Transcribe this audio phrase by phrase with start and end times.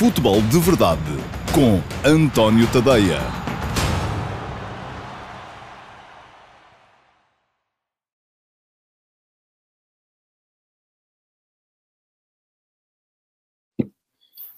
[0.00, 1.02] Futebol de Verdade
[1.54, 3.20] com António Tadeia.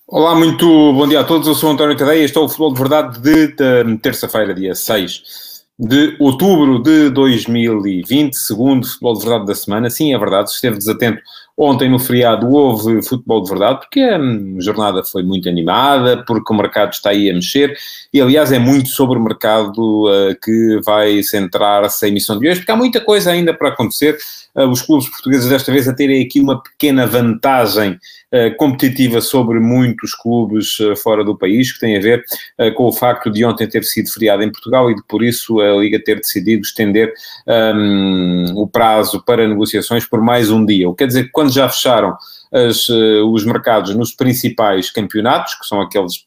[0.06, 1.48] Olá, muito bom dia a todos.
[1.48, 2.22] Eu sou António Tadeia.
[2.22, 8.86] Este é o Futebol de Verdade de terça-feira, dia 6 de outubro de 2020, segundo
[8.86, 9.90] futebol de verdade da semana.
[9.90, 11.20] Sim, é verdade, se esteve desatento,
[11.56, 14.18] ontem no feriado houve futebol de verdade, porque a
[14.58, 17.76] jornada foi muito animada, porque o mercado está aí a mexer,
[18.12, 22.60] e aliás é muito sobre o mercado uh, que vai centrar-se a emissão de hoje,
[22.60, 24.16] porque há muita coisa ainda para acontecer.
[24.54, 27.98] Uh, os clubes portugueses desta vez a terem aqui uma pequena vantagem
[28.34, 32.24] eh, competitiva sobre muitos clubes eh, fora do país, que tem a ver
[32.56, 35.60] eh, com o facto de ontem ter sido feriado em Portugal e de por isso
[35.60, 37.12] a Liga ter decidido estender
[37.46, 40.88] um, ehm, o prazo para negociações por mais um dia.
[40.88, 42.16] O que quer dizer que quando já fecharam
[42.50, 46.24] as, os mercados nos principais campeonatos, que são aqueles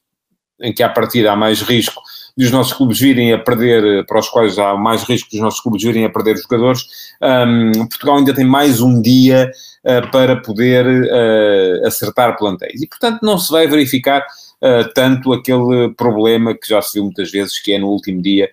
[0.62, 2.04] em que à partida há mais risco
[2.38, 5.42] de os nossos clubes virem a perder, para os quais há mais risco de os
[5.42, 6.82] nossos clubes virem a perder jogadores,
[7.22, 9.50] um, Portugal ainda tem mais um dia
[9.86, 12.82] uh, para poder uh, acertar plantéis.
[12.82, 17.32] E, portanto, não se vai verificar uh, tanto aquele problema que já se viu muitas
[17.32, 18.50] vezes, que é no último dia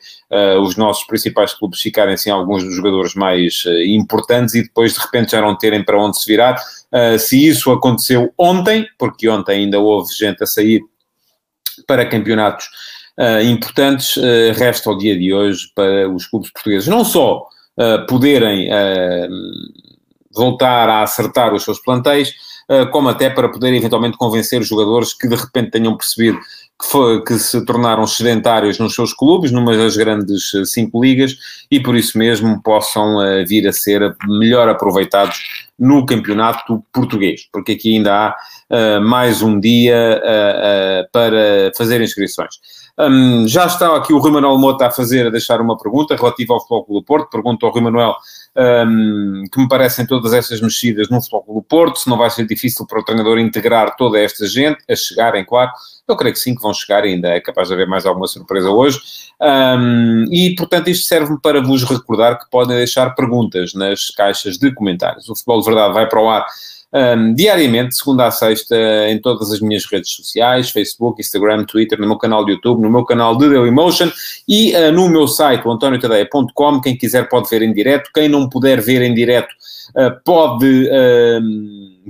[0.63, 5.33] os nossos principais clubes ficarem sem alguns dos jogadores mais importantes e depois de repente
[5.33, 6.57] já não terem para onde se virar.
[7.19, 10.81] se isso aconteceu ontem, porque ontem ainda houve gente a sair
[11.87, 12.67] para campeonatos
[13.19, 17.47] uh, importantes, uh, resta ao dia de hoje para os clubes portugueses não só
[17.79, 18.69] uh, poderem
[20.35, 22.33] voltar a acertar os seus plantéis,
[22.91, 26.39] como até para poder eventualmente convencer os jogadores que de repente tenham percebido
[26.83, 31.37] que, foi, que, se tornaram sedentários nos seus clubes, numa das grandes cinco ligas,
[31.71, 35.39] e por isso mesmo possam uh, vir a ser melhor aproveitados
[35.79, 38.37] no campeonato português, porque aqui ainda há
[38.71, 42.57] uh, mais um dia uh, para fazer inscrições.
[43.09, 46.55] Um, já está aqui o Rui Manuel Mota a fazer, a deixar uma pergunta relativa
[46.55, 47.31] ao Futebol do Porto.
[47.31, 48.15] Pergunta ao Rui Manuel
[48.57, 52.47] um, que me parecem todas estas mexidas no Futebol do Porto, se não vai ser
[52.47, 55.71] difícil para o treinador integrar toda esta gente, a chegarem, claro.
[56.07, 58.71] Eu creio que sim, que vão chegar, ainda é capaz de haver mais alguma surpresa
[58.71, 59.01] hoje.
[59.41, 64.73] Um, e, portanto, isto serve-me para vos recordar que podem deixar perguntas nas caixas de
[64.75, 65.29] comentários.
[65.29, 66.47] O Futebol de Verdade vai para o ar
[66.93, 68.77] um, diariamente, segunda a sexta,
[69.09, 72.91] em todas as minhas redes sociais, Facebook, Instagram, Twitter, no meu canal de YouTube, no
[72.91, 74.11] meu canal de Dailymotion
[74.47, 76.81] e uh, no meu site, antoniotadeia.com.
[76.81, 79.53] Quem quiser pode ver em direto, quem não puder ver em direto
[79.97, 80.89] uh, pode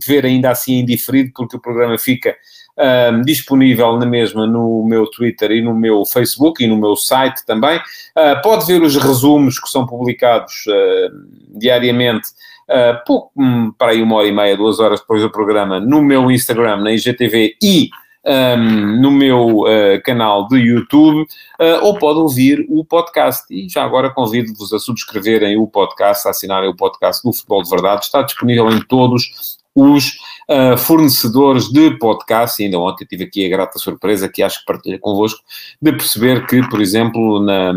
[0.05, 2.35] ver ainda assim em diferido, porque o programa fica
[2.79, 7.45] um, disponível na mesma no meu Twitter e no meu Facebook e no meu site
[7.47, 7.79] também.
[7.79, 12.29] Uh, pode ver os resumos que são publicados uh, diariamente
[12.73, 16.03] uh, pouco, um, para aí uma hora e meia, duas horas depois do programa, no
[16.03, 17.91] meu Instagram, na IGTV e
[18.25, 23.45] um, no meu uh, canal de YouTube, uh, ou pode ouvir o podcast.
[23.51, 27.71] E já agora convido-vos a subscreverem o podcast, a assinarem o podcast do Futebol de
[27.71, 28.05] Verdade.
[28.05, 30.19] Está disponível em todos os
[30.51, 32.61] uh, fornecedores de podcast.
[32.61, 35.41] E ainda ontem tive aqui a grata surpresa, que acho que partilha convosco,
[35.81, 37.73] de perceber que, por exemplo, na,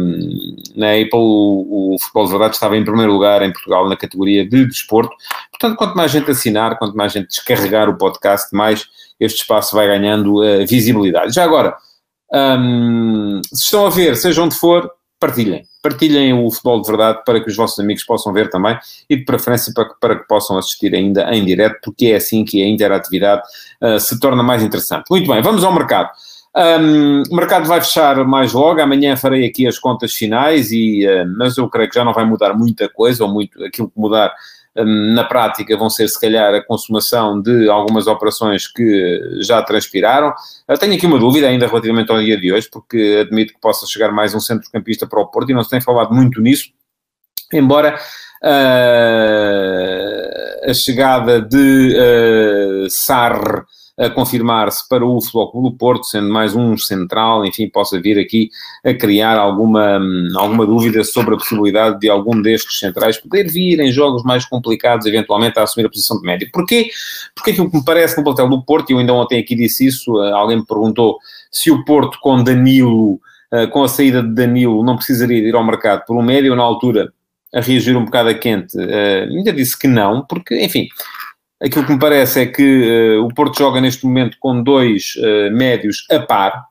[0.76, 4.48] na Apple o, o Futebol de Verdade estava em primeiro lugar em Portugal na categoria
[4.48, 5.16] de desporto.
[5.52, 8.86] Portanto, quanto mais gente assinar, quanto mais gente descarregar o podcast, mais
[9.20, 11.34] este espaço vai ganhando uh, visibilidade.
[11.34, 11.76] Já agora,
[12.34, 15.64] um, se estão a ver, seja onde for, partilhem.
[15.82, 18.78] Partilhem o futebol de verdade para que os vossos amigos possam ver também
[19.10, 22.62] e de preferência para, para que possam assistir ainda em direto, porque é assim que
[22.64, 23.42] a interatividade
[23.82, 25.06] uh, se torna mais interessante.
[25.10, 26.10] Muito bem, vamos ao mercado.
[26.56, 31.26] Um, o mercado vai fechar mais logo, amanhã farei aqui as contas finais, e, uh,
[31.38, 34.34] mas eu creio que já não vai mudar muita coisa, ou muito aquilo que mudar
[34.84, 40.34] na prática vão ser se calhar a consumação de algumas operações que já transpiraram.
[40.80, 44.12] tenho aqui uma dúvida ainda relativamente ao dia de hoje, porque admito que possa chegar
[44.12, 46.72] mais um centrocampista para o Porto e não se tem falado muito nisso,
[47.54, 47.98] embora
[48.44, 48.50] uh,
[50.70, 53.64] a chegada de uh, Sarre
[53.98, 58.50] a confirmar-se para o Futebol do Porto, sendo mais um central, enfim, possa vir aqui
[58.84, 60.00] a criar alguma,
[60.36, 65.06] alguma dúvida sobre a possibilidade de algum destes centrais poder vir em jogos mais complicados,
[65.06, 66.50] eventualmente a assumir a posição de médio.
[66.52, 66.90] Porquê?
[67.34, 69.88] Porque aquilo que me parece no plantel do Porto, e eu ainda ontem aqui disse
[69.88, 71.18] isso, eh, alguém me perguntou
[71.50, 73.20] se o Porto com Danilo,
[73.54, 76.56] eh, com a saída de Danilo, não precisaria de ir ao mercado por um médio,
[76.56, 77.14] na altura
[77.54, 80.90] a reagir um bocado a quente, uh, ainda disse que não, porque, enfim,
[81.62, 85.52] Aquilo que me parece é que uh, o Porto joga neste momento com dois uh,
[85.52, 86.66] médios a par,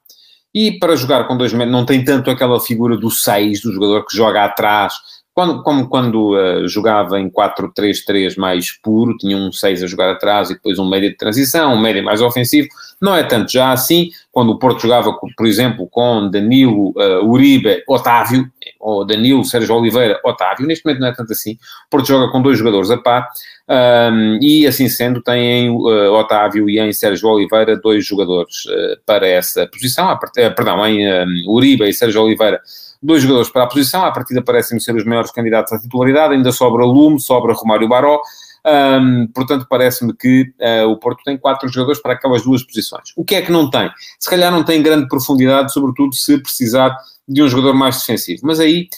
[0.54, 4.06] e para jogar com dois médios não tem tanto aquela figura do 6, do jogador
[4.06, 4.94] que joga atrás,
[5.34, 10.48] quando, como quando uh, jogava em 4-3-3 mais puro, tinha um 6 a jogar atrás
[10.48, 12.68] e depois um médio de transição, um médio mais ofensivo,
[13.02, 17.82] não é tanto já assim, quando o Porto jogava, por exemplo, com Danilo, uh, Uribe,
[17.88, 18.48] Otávio,
[18.84, 22.42] ou Danilo, Sérgio Oliveira, Otávio, neste momento não é tanto assim, o Porto joga com
[22.42, 23.28] dois jogadores a par,
[23.66, 28.64] um, e assim sendo tem uh, Otávio e em Sérgio Oliveira dois jogadores
[29.06, 32.60] para essa posição, a, perdão, em Uribe e Sérgio Oliveira
[33.02, 36.52] dois jogadores para a posição, à partida parecem ser os maiores candidatos à titularidade, ainda
[36.52, 38.20] sobra Lume, sobra Romário Baró,
[38.66, 43.12] um, portanto, parece-me que uh, o Porto tem quatro jogadores para aquelas duas posições.
[43.14, 43.90] O que é que não tem?
[44.18, 46.96] Se calhar não tem grande profundidade, sobretudo se precisar
[47.28, 48.42] de um jogador mais defensivo.
[48.44, 48.88] Mas aí,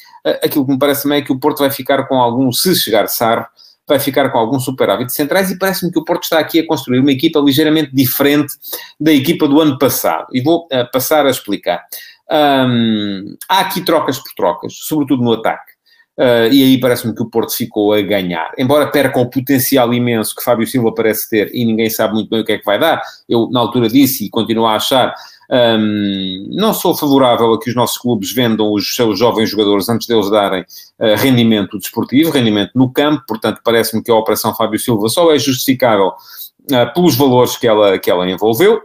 [0.43, 3.09] aquilo que me parece também é que o Porto vai ficar com algum, se chegar
[3.09, 3.47] Sarro,
[3.87, 6.99] vai ficar com algum superávit centrais e parece-me que o Porto está aqui a construir
[6.99, 8.53] uma equipa ligeiramente diferente
[8.99, 10.27] da equipa do ano passado.
[10.33, 11.85] E vou uh, passar a explicar.
[12.29, 15.77] Um, há aqui trocas por trocas, sobretudo no ataque.
[16.19, 18.51] Uh, e aí parece-me que o Porto ficou a ganhar.
[18.59, 22.41] Embora perca o potencial imenso que Fábio Silva parece ter e ninguém sabe muito bem
[22.41, 25.15] o que é que vai dar, eu na altura disse e continuo a achar,
[25.51, 30.07] um, não sou favorável a que os nossos clubes vendam os seus jovens jogadores antes
[30.07, 35.09] deles darem uh, rendimento desportivo, rendimento no campo, portanto parece-me que a operação Fábio Silva
[35.09, 38.83] só é justificável uh, pelos valores que ela, que ela envolveu,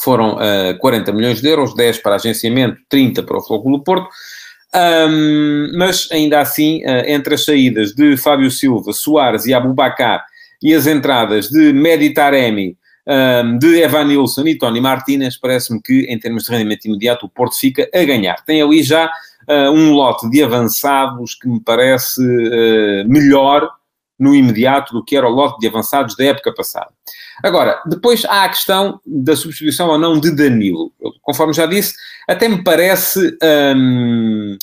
[0.00, 4.08] foram uh, 40 milhões de euros, 10 para agenciamento, 30 para o Flóculo Porto.
[4.74, 10.22] Um, mas ainda assim, entre as saídas de Fábio Silva, Soares e Abubacar
[10.62, 12.76] e as entradas de Meditaremi,
[13.06, 17.56] um, de Evanilson e Tony Martínez, parece-me que em termos de rendimento imediato o Porto
[17.58, 18.44] fica a ganhar.
[18.44, 23.70] Tem ali já uh, um lote de avançados que me parece uh, melhor
[24.18, 26.88] no imediato do que era o lote de avançados da época passada.
[27.42, 30.90] Agora, depois há a questão da substituição ou não de Danilo.
[31.20, 31.94] Conforme já disse,
[32.26, 33.36] até me parece.
[33.76, 34.56] Hum,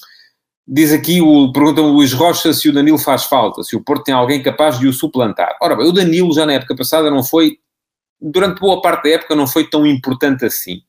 [0.68, 4.06] diz aqui, o, pergunta-me o Luís Rocha se o Danilo faz falta, se o Porto
[4.06, 5.56] tem alguém capaz de o suplantar.
[5.62, 7.60] Ora bem, o Danilo já na época passada não foi,
[8.23, 10.81] durante boa parte da época, não foi tão importante assim.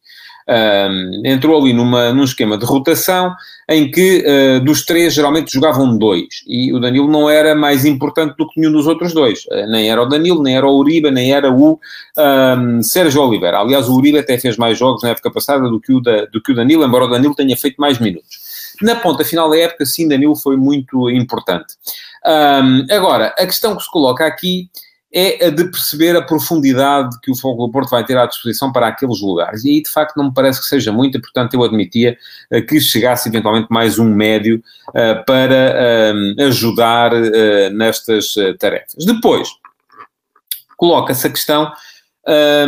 [0.47, 3.35] Um, entrou ali numa, num esquema de rotação
[3.67, 8.37] em que uh, dos três geralmente jogavam dois e o Danilo não era mais importante
[8.37, 9.47] do que nenhum dos outros dois.
[9.47, 11.81] Uh, nem era o Danilo, nem era o Uribe, nem era o
[12.19, 13.59] um, Sérgio Oliveira.
[13.59, 16.43] Aliás, o Uribe até fez mais jogos na época passada do que o, da, do
[16.43, 18.45] que o Danilo, embora o Danilo tenha feito mais minutos.
[18.83, 21.75] Na ponta final da época, sim, Danilo foi muito importante.
[22.27, 24.69] Um, agora, a questão que se coloca aqui
[25.15, 28.73] é a de perceber a profundidade que o Fogo do Porto vai ter à disposição
[28.73, 29.65] para aqueles lugares.
[29.65, 32.19] E aí, de facto, não me parece que seja muito, e, portanto, eu admitia
[32.53, 36.13] uh, que chegasse eventualmente mais um médio uh, para
[36.43, 37.13] uh, ajudar
[37.73, 39.05] nestas tarefas.
[39.05, 39.49] Depois,
[40.77, 41.73] coloca-se a questão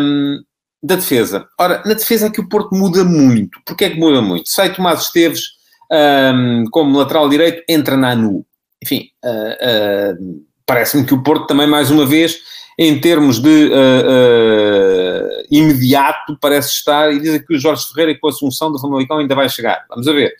[0.00, 0.40] um,
[0.80, 1.48] da defesa.
[1.58, 3.58] Ora, na defesa é que o Porto muda muito.
[3.64, 4.48] Porquê é que muda muito?
[4.48, 5.56] Sai Tomás Esteves
[5.90, 8.46] um, como lateral direito, entra na NU.
[8.82, 9.10] Enfim,
[10.66, 12.40] parece-me que o Porto também, mais uma vez,
[12.78, 18.26] em termos de uh, uh, imediato, parece estar, e diz aqui o Jorge Ferreira com
[18.26, 19.86] a Assunção do Famalicão ainda vai chegar.
[19.88, 20.34] Vamos a ver.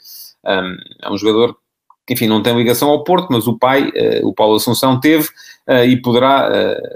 [0.44, 1.56] Um, é um jogador
[2.06, 5.28] que, enfim, não tem ligação ao Porto, mas o pai, uh, o Paulo Assunção, teve
[5.88, 6.49] e poderá,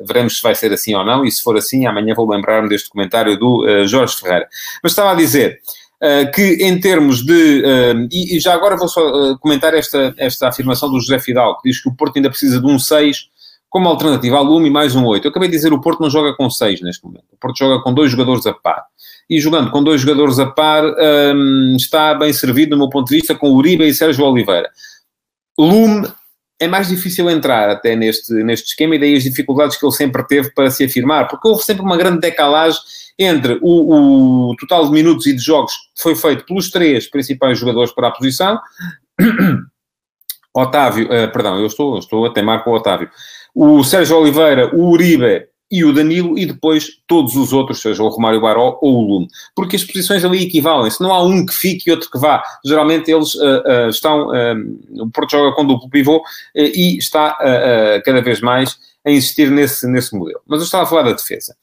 [0.07, 2.89] veremos se vai ser assim ou não, e se for assim, amanhã vou lembrar-me deste
[2.89, 4.49] comentário do Jorge Ferreira.
[4.81, 5.59] Mas estava a dizer,
[6.35, 7.63] que em termos de.
[7.63, 11.61] Uh, e, e, já agora vou só uh, comentar esta, esta afirmação do José Fidal,
[11.61, 13.29] que diz que o Porto ainda precisa de um 6
[13.69, 15.27] como alternativa ao Lume e mais um 8.
[15.27, 17.27] Eu acabei de dizer o Porto não joga com 6 neste momento.
[17.33, 18.85] O Porto joga com dois jogadores a par.
[19.29, 23.17] E jogando com dois jogadores a par, um, está bem servido, no meu ponto de
[23.17, 24.69] vista, com Uribe e Sérgio Oliveira.
[25.57, 26.09] Lume
[26.61, 30.23] é mais difícil entrar até neste, neste esquema e daí as dificuldades que ele sempre
[30.27, 32.79] teve para se afirmar, porque houve sempre uma grande decalagem
[33.19, 37.59] entre o, o, total de minutos e de jogos que foi feito pelos três principais
[37.59, 38.61] jogadores para a posição.
[40.55, 43.11] Otávio, uh, perdão, eu estou, estou a temar com o Otávio.
[43.55, 48.09] O Sérgio Oliveira, o Uribe e o Danilo, e depois todos os outros, seja o
[48.09, 49.29] Romário Baró ou o Lume.
[49.55, 51.01] Porque as posições ali equivalem-se.
[51.01, 52.43] Não há um que fique e outro que vá.
[52.65, 54.29] Geralmente eles uh, uh, estão.
[54.99, 56.23] o Porto joga com duplo pivô
[56.55, 57.37] e está
[58.05, 60.41] cada vez mais a insistir nesse, nesse modelo.
[60.47, 61.55] Mas eu estava a falar da defesa.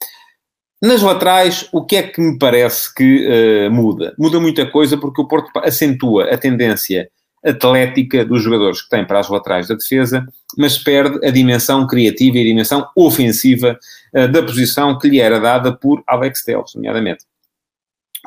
[0.80, 4.14] Nas laterais, o que é que me parece que uh, muda?
[4.16, 7.10] Muda muita coisa porque o Porto acentua a tendência
[7.44, 10.26] atlética dos jogadores que tem para as laterais da defesa,
[10.56, 13.78] mas perde a dimensão criativa e a dimensão ofensiva
[14.14, 17.24] uh, da posição que lhe era dada por Alex Telles, nomeadamente.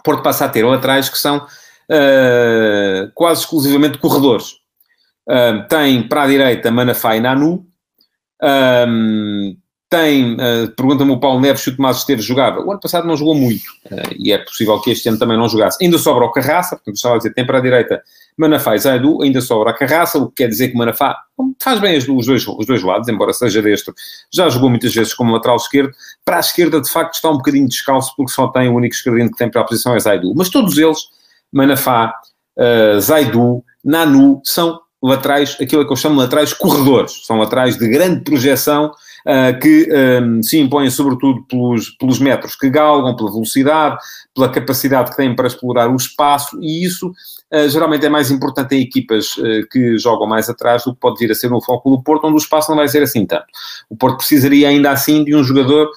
[0.03, 4.55] Porto passa a ter laterais que são uh, quase exclusivamente corredores.
[5.69, 7.65] tem para a direita Manafá e Nanu,
[8.41, 9.55] um,
[9.91, 12.61] tem, uh, pergunta-me o Paulo Neves se o Tomás Esteves jogava.
[12.61, 15.49] O ano passado não jogou muito, uh, e é possível que este ano também não
[15.49, 15.83] jogasse.
[15.83, 18.01] Ainda sobra o Carraça, portanto, estava a dizer, tem para a direita
[18.37, 21.17] Manafá e Zaidu, ainda sobra a Carraça, o que quer dizer que Manafá
[21.61, 23.93] faz bem os dois, os dois lados, embora seja destro.
[24.31, 25.91] Já jogou muitas vezes como lateral esquerdo.
[26.23, 29.29] Para a esquerda, de facto, está um bocadinho descalço, porque só tem o único esquerdino
[29.29, 30.33] que tem para a posição é Zaidu.
[30.33, 30.99] Mas todos eles,
[31.51, 32.13] Manafá,
[32.57, 37.25] uh, Zaidu, Nanu, são laterais, aquilo que eu chamo de laterais corredores.
[37.25, 38.93] São laterais de grande projeção,
[39.25, 43.97] uh, que um, ah, se impõem sobretudo pelos, pelos metros que galgam, pela velocidade,
[44.33, 48.75] pela capacidade que têm para explorar o espaço, e isso uh, geralmente é mais importante
[48.75, 51.89] em equipas uh, que jogam mais atrás do que pode vir a ser no foco
[51.89, 53.45] do Porto, onde o espaço não vai ser assim tanto.
[53.89, 55.89] O Porto precisaria ainda assim de um jogador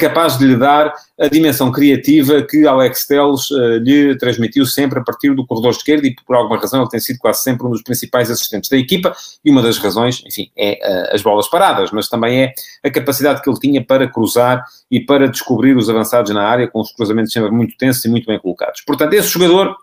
[0.00, 3.48] capaz de lhe dar a dimensão criativa que Alex Telles
[3.80, 7.18] lhe transmitiu sempre a partir do corredor esquerdo e por alguma razão ele tem sido
[7.18, 11.22] quase sempre um dos principais assistentes da equipa e uma das razões, enfim, é as
[11.22, 12.54] bolas paradas, mas também é
[12.84, 16.80] a capacidade que ele tinha para cruzar e para descobrir os avançados na área, com
[16.80, 18.82] os cruzamentos sempre muito tensos e muito bem colocados.
[18.82, 19.74] Portanto, esse jogador,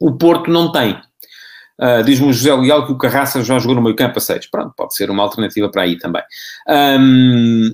[0.00, 1.00] o Porto não tem.
[1.80, 4.46] Uh, Diz-me o José Leal que o Carraça já jogou no meio campo a 6.
[4.46, 6.22] Pronto, pode ser uma alternativa para aí também.
[6.68, 7.72] Um,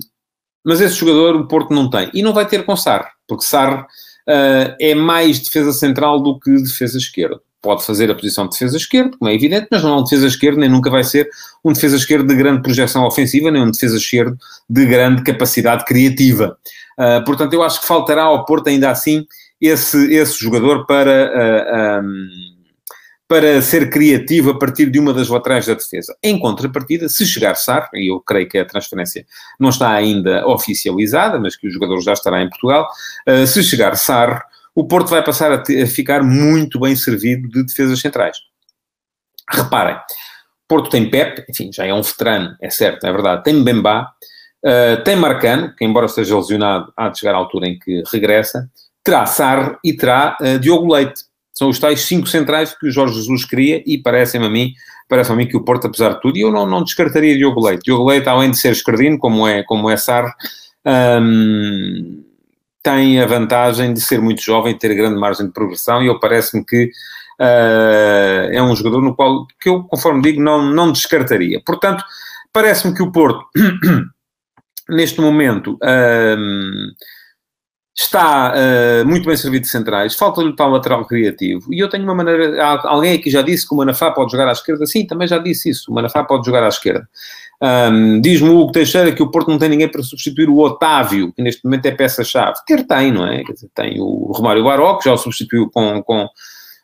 [0.65, 2.09] mas esse jogador o Porto não tem.
[2.13, 6.51] E não vai ter com Sarre, porque Sarre uh, é mais defesa central do que
[6.61, 9.99] defesa esquerda pode fazer a posição de defesa esquerda, como é evidente, mas não é
[9.99, 11.29] um defesa esquerdo, nem nunca vai ser
[11.63, 14.37] um defesa esquerdo de grande projeção ofensiva, nem um defesa esquerdo
[14.69, 16.57] de grande capacidade criativa.
[16.97, 19.25] Uh, portanto, eu acho que faltará ao Porto ainda assim
[19.59, 22.29] esse, esse jogador para, uh, ah, um,
[23.29, 26.17] para ser criativo a partir de uma das laterais da defesa.
[26.23, 29.23] Em contrapartida, se chegar Sar, e eu creio que a transferência
[29.59, 32.89] não está ainda oficializada, mas que o jogador já estará em Portugal,
[33.27, 34.43] uh, se chegar Sar,
[34.73, 38.35] o Porto vai passar a, a ficar muito bem servido de defesas centrais.
[39.47, 39.99] Reparem,
[40.67, 43.43] Porto tem Pep, enfim, já é um veterano, é certo, é verdade.
[43.43, 44.09] Tem Mbemba,
[44.65, 48.67] uh, tem Marcano, que embora esteja lesionado, há de chegar à altura em que regressa.
[49.03, 51.28] Terá Sarre e terá uh, Diogo Leite.
[51.59, 54.73] São os tais cinco centrais que o Jorge Jesus queria e parecem-me a mim,
[55.09, 57.59] parece a mim que o Porto, apesar de tudo, e eu não, não descartaria Diogo
[57.61, 57.83] Leite.
[57.83, 60.31] Diogo Leite, além de ser escardino, como é, como é Sarre,
[61.21, 62.23] um,
[62.81, 66.63] tem a vantagem de ser muito jovem, ter grande margem de progressão, e eu parece-me
[66.63, 71.61] que uh, é um jogador no qual, que eu, conforme digo, não, não descartaria.
[71.65, 72.05] Portanto,
[72.53, 73.45] parece-me que o Porto,
[74.87, 76.37] neste momento, uh,
[78.01, 82.03] está uh, muito bem servido de centrais, falta-lhe o tal lateral criativo, e eu tenho
[82.03, 85.27] uma maneira, alguém aqui já disse que o Manafá pode jogar à esquerda, sim, também
[85.27, 87.07] já disse isso, o Manafá pode jogar à esquerda.
[87.61, 91.33] Um, Diz-me o Hugo Teixeira que o Porto não tem ninguém para substituir o Otávio,
[91.33, 92.55] que neste momento é peça-chave.
[92.65, 93.43] Ter tem, não é?
[93.43, 96.29] Dizer, tem o Romário Baró, que já o substituiu com, com,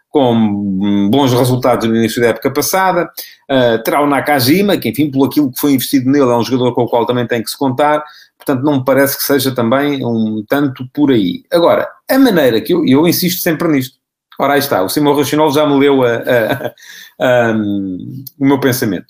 [0.10, 3.10] com bons resultados no início da época passada.
[3.50, 6.74] Uh, terá o Nakajima, que enfim, pelo aquilo que foi investido nele, é um jogador
[6.74, 8.04] com o qual também tem que se contar.
[8.38, 11.44] Portanto, não me parece que seja também um tanto por aí.
[11.52, 13.98] Agora, a maneira que eu, eu insisto sempre nisto.
[14.40, 16.74] Ora, aí está, o Simão Racional já me leu a, a,
[17.20, 19.08] a, o meu pensamento.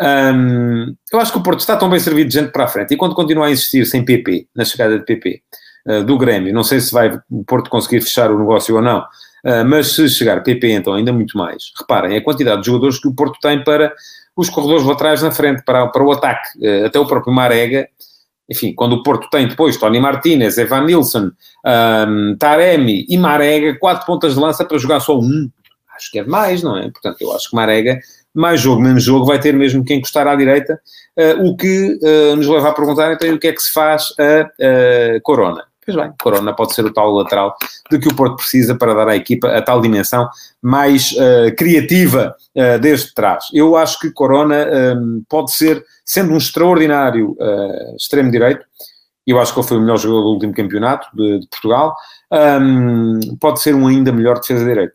[0.00, 2.94] Um, eu acho que o Porto está tão bem servido de gente para a frente,
[2.94, 5.42] e quando continua a insistir sem PP, na chegada de PP,
[5.86, 9.00] uh, do Grêmio, não sei se vai o Porto conseguir fechar o negócio ou não,
[9.00, 11.64] uh, mas se chegar PP, então ainda muito mais.
[11.78, 13.92] Reparem, a quantidade de jogadores que o Porto tem para
[14.34, 17.86] os corredores laterais na frente, para, para o ataque, uh, até o próprio Marega,
[18.50, 21.30] enfim, quando o Porto tem depois Tony Martinez, Evan Nilsson,
[22.08, 25.48] um, Taremi e Marega, quatro pontas de lança para jogar só um,
[25.96, 26.90] acho que é demais, não é?
[26.90, 28.00] Portanto, eu acho que Marega
[28.34, 30.80] mais jogo, menos jogo, vai ter mesmo que encostar à direita,
[31.16, 34.14] uh, o que uh, nos leva a perguntar então o que é que se faz
[34.18, 35.64] a uh, Corona.
[35.84, 37.56] Pois bem, Corona pode ser o tal lateral
[37.90, 40.28] de que o Porto precisa para dar à equipa a tal dimensão
[40.62, 41.14] mais
[41.56, 42.36] criativa
[42.80, 43.46] desde trás.
[43.52, 47.34] Eu acho que Corona um, pode ser, sendo um extraordinário
[47.96, 48.64] extremo direito,
[49.26, 51.94] eu acho que ele foi o melhor jogador do último campeonato de, de Portugal,
[52.60, 54.94] um, pode ser um ainda melhor defesa direito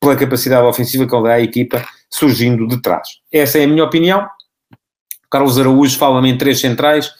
[0.00, 3.08] pela capacidade ofensiva que ele dá à equipa surgindo de trás.
[3.32, 4.26] Essa é a minha opinião.
[5.30, 7.10] Carlos Araújo fala-me em três centrais.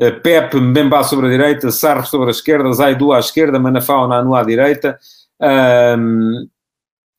[0.00, 4.34] Eh, Pepe, Mbemba sobre a direita, Sarro sobre a esquerda, Zaidu à esquerda, Manafá Nanu
[4.34, 4.98] à direita.
[5.38, 6.48] Um,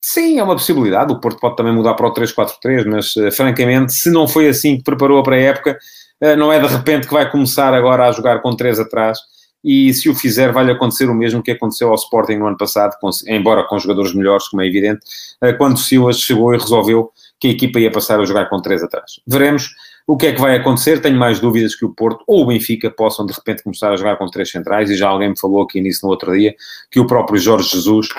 [0.02, 1.14] sim, é uma possibilidade.
[1.14, 4.78] O Porto pode também mudar para o 3-4-3, mas uh, francamente, se não foi assim
[4.78, 5.78] que preparou para a época,
[6.24, 9.20] uh, não é de repente que vai começar agora a jogar com três atrás
[9.64, 12.96] e se o fizer vai-lhe acontecer o mesmo que aconteceu ao Sporting no ano passado,
[13.28, 15.02] embora com jogadores melhores, como é evidente,
[15.40, 18.82] eh, quando Silas chegou e resolveu que a equipa ia passar a jogar com três
[18.82, 19.20] atrás.
[19.28, 19.70] Veremos
[20.12, 22.92] o que é que vai acontecer, tenho mais dúvidas que o Porto ou o Benfica
[22.92, 25.80] possam de repente começar a jogar com três centrais, e já alguém me falou aqui
[25.80, 26.54] nisso no outro dia,
[26.92, 28.10] que o próprio Jorge Jesus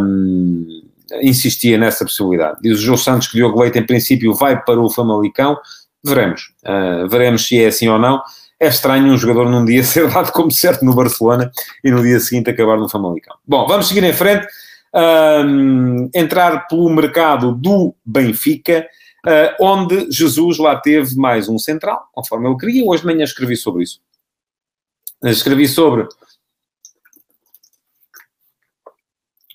[0.00, 0.82] um,
[1.20, 2.60] insistia nessa possibilidade.
[2.62, 5.58] Diz o João Santos que Diogo Leite em princípio vai para o Famalicão,
[6.02, 8.22] veremos, uh, veremos se é assim ou não,
[8.58, 11.52] é estranho um jogador num dia ser dado como certo no Barcelona
[11.84, 13.36] e no dia seguinte acabar no Famalicão.
[13.46, 14.46] Bom, vamos seguir em frente.
[14.92, 18.86] Um, entrar pelo mercado do Benfica,
[19.26, 22.84] uh, onde Jesus lá teve mais um central, conforme ele queria.
[22.84, 24.00] Hoje de manhã escrevi sobre isso.
[25.24, 26.08] Escrevi sobre.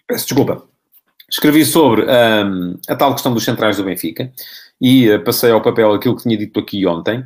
[0.07, 0.63] Peço desculpa.
[1.29, 4.31] Escrevi sobre um, a tal questão dos centrais do Benfica
[4.79, 7.25] e uh, passei ao papel aquilo que tinha dito aqui ontem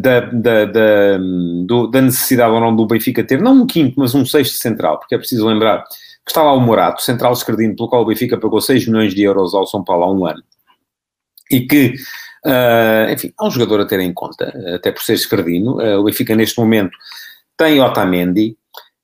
[0.00, 1.18] da, da, da,
[1.66, 5.00] do, da, necessidade ou não do Benfica ter, não um quinto, mas um sexto central,
[5.00, 5.82] porque é preciso lembrar
[6.24, 9.22] que está lá o Morato, central esquerdino, pelo qual o Benfica pagou 6 milhões de
[9.22, 10.42] euros ao São Paulo há um ano,
[11.54, 11.94] e que,
[12.44, 16.04] uh, enfim, há um jogador a ter em conta, até por ser esquerdino, uh, o
[16.04, 16.96] Benfica neste momento
[17.56, 18.56] tem Otamendi,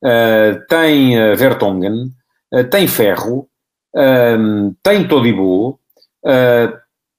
[0.02, 2.10] uh, tem Vertonghen,
[2.68, 3.48] tem Ferro,
[4.82, 5.78] tem Todibo,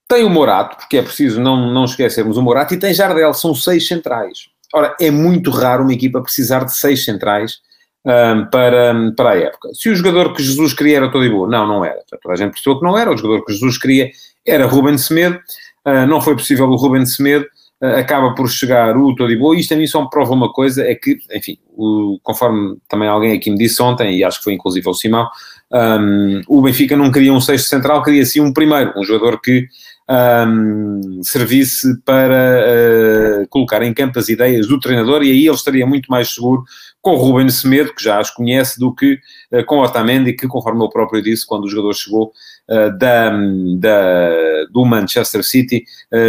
[0.09, 3.55] tem o Morato, porque é preciso não, não esquecermos o Morato, e tem Jardel, são
[3.55, 4.49] seis centrais.
[4.73, 7.59] Ora, é muito raro uma equipa precisar de seis centrais
[8.05, 9.69] um, para, para a época.
[9.73, 12.01] Se o jogador que Jesus queria era todo boa, não, não era.
[12.21, 13.11] Toda a gente percebeu que não era.
[13.11, 14.11] O jogador que Jesus queria
[14.45, 15.39] era Ruben Semedo.
[15.85, 17.45] Uh, não foi possível o Ruben Semedo.
[17.81, 20.83] Uh, acaba por chegar o Todibo, e isto a mim só me prova uma coisa,
[20.83, 24.53] é que, enfim, o, conforme também alguém aqui me disse ontem, e acho que foi
[24.53, 25.27] inclusive o Simão,
[25.73, 29.67] um, o Benfica não queria um sexto central, queria sim um primeiro, um jogador que
[30.11, 35.85] um, servisse para uh, colocar em campo as ideias do treinador e aí ele estaria
[35.87, 36.63] muito mais seguro
[37.01, 39.17] com o Ruben Semedo, que já as conhece, do que
[39.51, 42.31] uh, com o Otamendi, que conforme ele próprio disse, quando o jogador chegou
[42.69, 43.31] uh, da,
[43.79, 45.85] da, do Manchester City,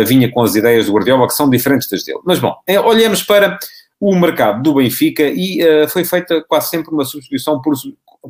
[0.07, 2.21] vinha com as ideias do Guardiola, que são diferentes das dele.
[2.25, 3.59] Mas bom, olhemos para
[4.01, 7.75] o mercado do Benfica e foi feita quase sempre uma substituição por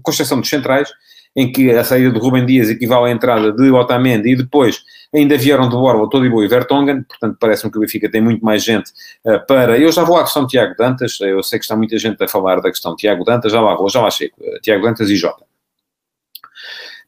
[0.03, 0.91] construção dos centrais,
[1.35, 4.83] em que a saída do Rubem Dias equivale à entrada de Otamendi e depois
[5.14, 8.64] ainda vieram de Borba, Todibo e Vertonghen, portanto parece-me que o Benfica tem muito mais
[8.64, 8.90] gente
[9.25, 9.78] uh, para...
[9.78, 12.28] Eu já vou à questão de Tiago Dantas, eu sei que está muita gente a
[12.28, 15.11] falar da questão de Tiago Dantas, já lá vou, já lá chego, uh, Tiago Dantas
[15.11, 15.45] e Jota.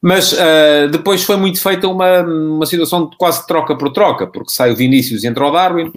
[0.01, 4.51] Mas uh, depois foi muito feita uma, uma situação de quase troca por troca, porque
[4.51, 5.91] sai o Vinícius e entra o Darwin,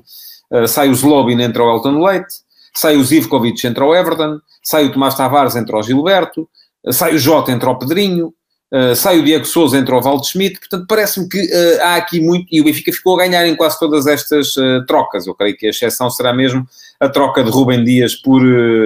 [0.66, 2.36] sai o Zlobin e entra o Elton Leite,
[2.74, 6.48] sai o Zivkovic e entra o Everton, sai o Tomás Tavares e entra o Gilberto,
[6.90, 8.32] sai o Jota, entra o Pedrinho,
[8.72, 12.20] uh, sai o Diego Souza, entra o Valdo Schmidt, portanto parece-me que uh, há aqui
[12.20, 15.56] muito, e o Benfica ficou a ganhar em quase todas estas uh, trocas, eu creio
[15.56, 16.66] que a exceção será mesmo
[17.00, 18.42] a troca de Rubem Dias por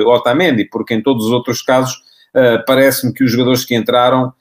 [0.07, 2.03] Otamendi, porque em todos os outros casos
[2.67, 4.35] parece-me que os jogadores que entraram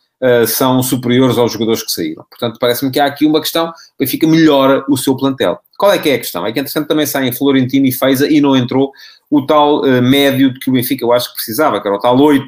[0.46, 2.26] são superiores aos jogadores que saíram.
[2.30, 5.58] Portanto, parece-me que há aqui uma questão, o Benfica melhora o seu plantel.
[5.78, 6.46] Qual é que é a questão?
[6.46, 8.92] É que, entretanto, também saem Florentino e Feiza e não entrou
[9.30, 12.46] o tal médio que o Benfica, eu acho que precisava, que era o tal 8,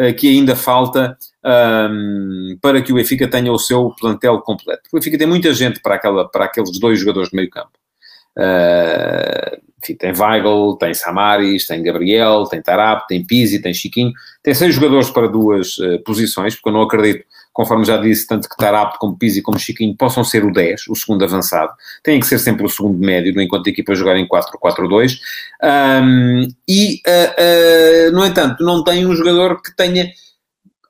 [0.00, 4.82] eh, que ainda falta um, para que o Benfica tenha o seu plantel completo.
[4.82, 7.70] Porque o Benfica tem muita gente para, aquela, para aqueles dois jogadores de meio campo.
[8.36, 14.12] Uh, enfim, tem Weigl, tem Samaris, tem Gabriel, tem Tarap, tem Pizzi, tem Chiquinho.
[14.42, 18.48] Tem seis jogadores para duas uh, posições, porque eu não acredito conforme já disse, tanto
[18.48, 21.72] que Tarap como Pizzi como Chiquinho possam ser o 10, o segundo avançado,
[22.02, 25.18] têm que ser sempre o segundo médio, enquanto a equipa jogar em 4-4-2,
[26.02, 30.10] um, e, uh, no entanto, não tem um jogador que tenha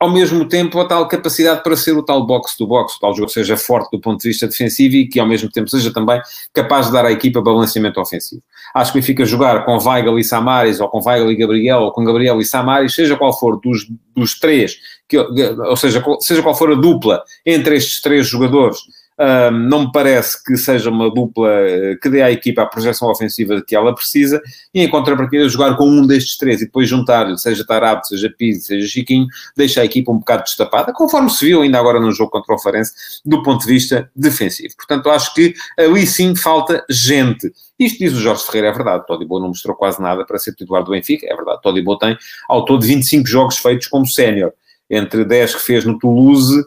[0.01, 3.13] ao mesmo tempo a tal capacidade para ser o tal box do box, o tal
[3.13, 6.19] jogador seja forte do ponto de vista defensivo e que ao mesmo tempo seja também
[6.55, 8.43] capaz de dar à equipa balanceamento ofensivo.
[8.75, 12.03] Acho que fica jogar com Weigl e Samaris, ou com Weigl e Gabriel, ou com
[12.03, 13.87] Gabriel e Samaris, seja qual for dos,
[14.17, 18.79] dos três, que, ou seja, seja qual for a dupla entre estes três jogadores,
[19.21, 23.11] um, não me parece que seja uma dupla eh, que dê à equipa a projeção
[23.11, 24.41] ofensiva que ela precisa,
[24.73, 28.63] e em contrapartida jogar com um destes três e depois juntar, seja Tarab, seja Pizzi,
[28.63, 32.31] seja Chiquinho, deixa a equipa um bocado destapada, conforme se viu ainda agora no jogo
[32.31, 34.75] contra o Farense, do ponto de vista defensivo.
[34.75, 37.53] Portanto, acho que ali sim falta gente.
[37.79, 39.07] Isto diz o Jorge Ferreira, é verdade.
[39.07, 41.61] Todibo não mostrou quase nada para ser titular do Benfica, é verdade.
[41.63, 42.17] Todibo tem
[42.49, 44.53] ao todo 25 jogos feitos como sénior
[44.91, 46.65] entre 10 que fez no Toulouse,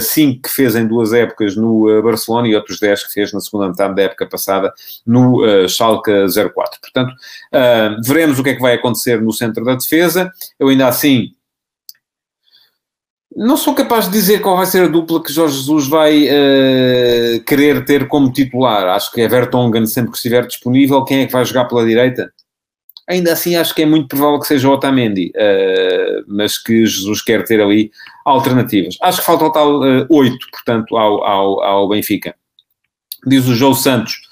[0.00, 3.40] 5 que fez em duas épocas no eh, Barcelona e outros 10 que fez na
[3.40, 4.72] segunda metade da época passada
[5.04, 6.80] no uh, Schalke 04.
[6.80, 7.12] Portanto,
[8.06, 10.30] veremos o que é que vai acontecer no centro da defesa.
[10.58, 11.34] Eu ainda assim
[13.36, 17.44] não sou capaz de dizer qual vai ser a dupla que Jorge Jesus vai uh,
[17.44, 18.86] querer ter como titular.
[18.88, 21.04] Acho que é Vertonghen sempre que estiver disponível.
[21.04, 22.32] Quem é que vai jogar pela direita?
[23.06, 27.20] Ainda assim, acho que é muito provável que seja o Otamendi, uh, mas que Jesus
[27.20, 27.90] quer ter ali
[28.24, 28.96] alternativas.
[29.02, 32.34] Acho que falta o tal uh, 8, portanto, ao, ao, ao Benfica.
[33.26, 34.22] Diz o João Santos,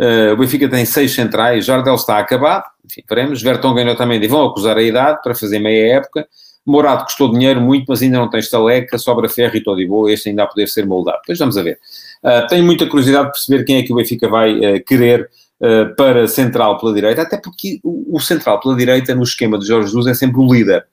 [0.00, 3.42] uh, o Benfica tem seis centrais, Jardel está acabado, enfim, veremos.
[3.42, 6.26] Vertonghen e Otamendi vão acusar a idade para fazer meia época.
[6.64, 10.10] Morado custou dinheiro muito, mas ainda não tem estaleca, sobra ferro e todo e boa,
[10.10, 11.18] este ainda a poder ser moldado.
[11.20, 11.78] Depois vamos a ver.
[12.24, 15.28] Uh, tenho muita curiosidade de perceber quem é que o Benfica vai querer
[15.60, 19.66] uh, para central pela direita, até porque o, o, central pela direita no esquema de
[19.66, 20.86] Jorge Jesus é sempre o líder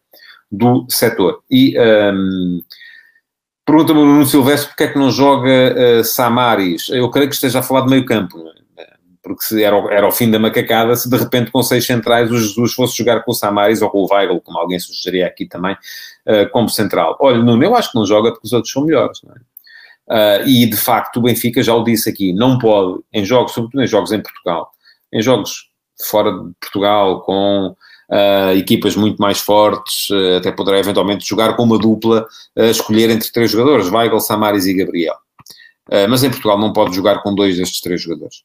[0.52, 1.41] do setor.
[1.49, 2.62] E um,
[3.65, 6.89] pergunta-me o Nuno Silvestre porque é que não joga uh, Samaris.
[6.89, 8.38] Eu creio que esteja a falar de meio campo,
[8.78, 8.93] é?
[9.21, 12.38] porque se era, era o fim da macacada se de repente com seis centrais o
[12.38, 15.73] Jesus fosse jogar com o Samaris ou com o Weigl, como alguém sugeriria aqui também,
[15.73, 17.17] uh, como central.
[17.19, 19.53] Olha, Nuno, eu acho que não joga porque os outros são melhores, não é?
[20.13, 23.82] Uh, e de facto o Benfica já o disse aqui, não pode, em jogos, sobretudo
[23.82, 24.69] em jogos em Portugal,
[25.12, 25.71] em jogos
[26.08, 27.76] fora de Portugal, com
[28.12, 33.32] uh, equipas muito mais fortes, uh, até poderá eventualmente jogar com uma dupla, escolher entre
[33.32, 35.15] três jogadores, Weigl, Samaris e Gabriel.
[36.08, 38.43] mas em Portugal não pode jogar com dois destes três jogadores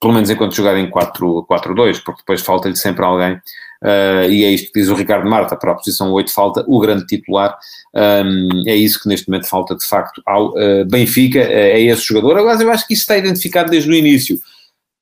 [0.00, 3.40] pelo menos enquanto jogar em 4-2, porque depois falta-lhe sempre alguém,
[3.82, 6.78] uh, e é isto que diz o Ricardo Marta, para a posição 8 falta o
[6.78, 7.56] grande titular,
[7.94, 12.02] um, é isso que neste momento falta de facto ao uh, Benfica, uh, é esse
[12.02, 14.38] jogador, agora eu acho que isso está identificado desde o início,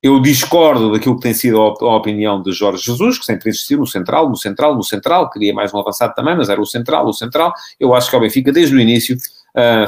[0.02, 3.86] eu discordo daquilo que tem sido a, opinião de Jorge Jesus, que sempre insistiu no
[3.86, 7.12] central, no central, no central, queria mais um avançado também, mas era o central, o
[7.12, 9.16] central, eu acho que ao Benfica desde o início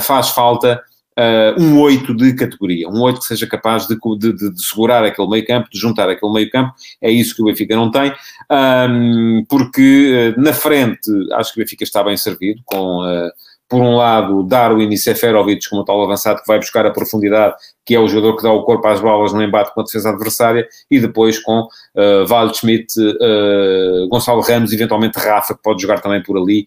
[0.01, 0.81] faz falta
[1.19, 5.29] uh, um 8 de categoria, um 8 que seja capaz de, de, de, segurar aquele
[5.29, 8.13] meio campo, de juntar aquele meio campo, é isso que o Benfica não tem,
[8.51, 13.31] um, porque uh, na frente acho que o Benfica está bem servido, com, uh,
[13.69, 17.97] por um lado, Darwin e Seferovic como tal avançado que vai buscar a profundidade, que
[17.97, 20.69] é o jogador que dá o corpo às bolas no embate com a defesa adversária,
[20.89, 26.37] e depois com uh, Waldschmidt, uh, Gonçalo Ramos, eventualmente Rafa, que pode jogar também por
[26.37, 26.67] ali,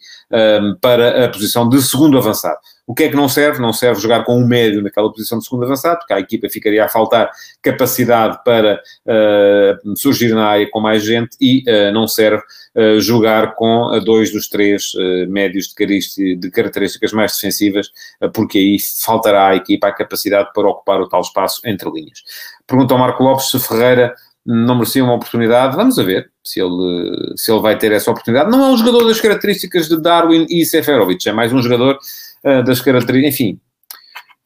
[0.81, 2.59] para a posição de segundo avançado.
[2.89, 3.61] O que é que não serve?
[3.61, 6.83] Não serve jogar com um médio naquela posição de segundo avançado, porque a equipa ficaria
[6.83, 7.29] a faltar
[7.61, 12.41] capacidade para uh, surgir na área com mais gente e uh, não serve
[12.75, 14.93] uh, jogar com dois dos três
[15.27, 17.91] médios de, de, características mais defensivas,
[18.33, 22.23] porque aí faltará à equipa a capacidade para ocupar o tal espaço entre linhas.
[22.65, 25.75] Pergunta ao Marco Lopes se Ferreira não merecia uma oportunidade.
[25.75, 28.49] Vamos a ver se ele, se ele vai ter essa oportunidade.
[28.49, 31.99] Não é um jogador das características de Darwin e Seferovic, é mais um jogador
[32.45, 33.59] uh, das características, enfim.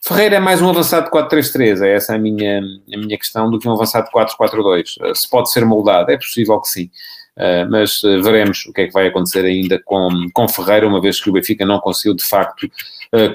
[0.02, 3.58] Ferreira é mais um avançado de 4-3-3, é essa a minha, a minha questão, do
[3.58, 4.98] que um avançado de 4-4-2.
[5.00, 6.90] Uh, eh, se pode ser moldado, é possível que sim.
[7.38, 11.20] Uh, mas veremos o que é que vai acontecer ainda com, com Ferreira, uma vez
[11.20, 12.70] que o Benfica não conseguiu de facto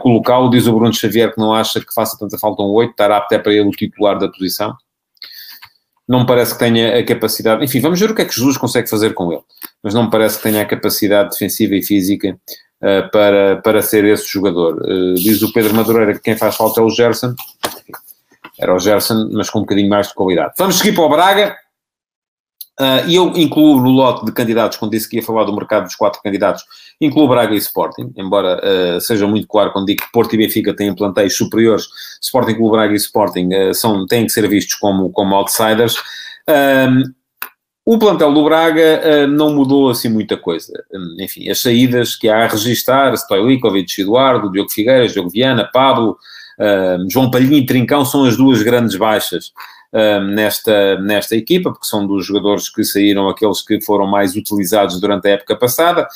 [0.00, 0.50] colocá-lo.
[0.50, 3.38] Diz o Bruno Xavier que não acha que faça tanta falta um 8, estará até
[3.38, 4.76] para ele o titular da posição.
[6.08, 7.62] Não me parece que tenha a capacidade.
[7.62, 9.42] Enfim, vamos ver o que é que Jesus consegue fazer com ele.
[9.82, 12.38] Mas não me parece que tenha a capacidade defensiva e física
[12.82, 14.76] uh, para, para ser esse jogador.
[14.82, 17.34] Uh, diz o Pedro Madureira que quem faz falta é o Gerson.
[18.58, 20.54] Era o Gerson, mas com um bocadinho mais de qualidade.
[20.58, 21.56] Vamos seguir para o Braga.
[22.80, 25.84] Uh, e eu incluo no lote de candidatos, quando disse que ia falar do mercado
[25.84, 26.62] dos quatro candidatos,
[27.00, 30.94] incluo Braga e Sporting, embora seja muito claro quando digo que Porto e Benfica têm
[30.94, 31.86] plantéis superiores,
[32.22, 35.96] Sporting, Clube Braga e Sporting são, têm que ser vistos como, como outsiders.
[37.90, 40.74] O plantel do Braga uh, não mudou assim muita coisa.
[40.92, 46.18] Um, enfim, as saídas que há a registrar, Stojlikovic, Eduardo, Diogo Figueiredo, Diogo Viana, Pablo,
[46.58, 49.54] uh, João Palhinha e Trincão são as duas grandes baixas
[49.94, 55.00] uh, nesta, nesta equipa, porque são dos jogadores que saíram aqueles que foram mais utilizados
[55.00, 56.06] durante a época passada,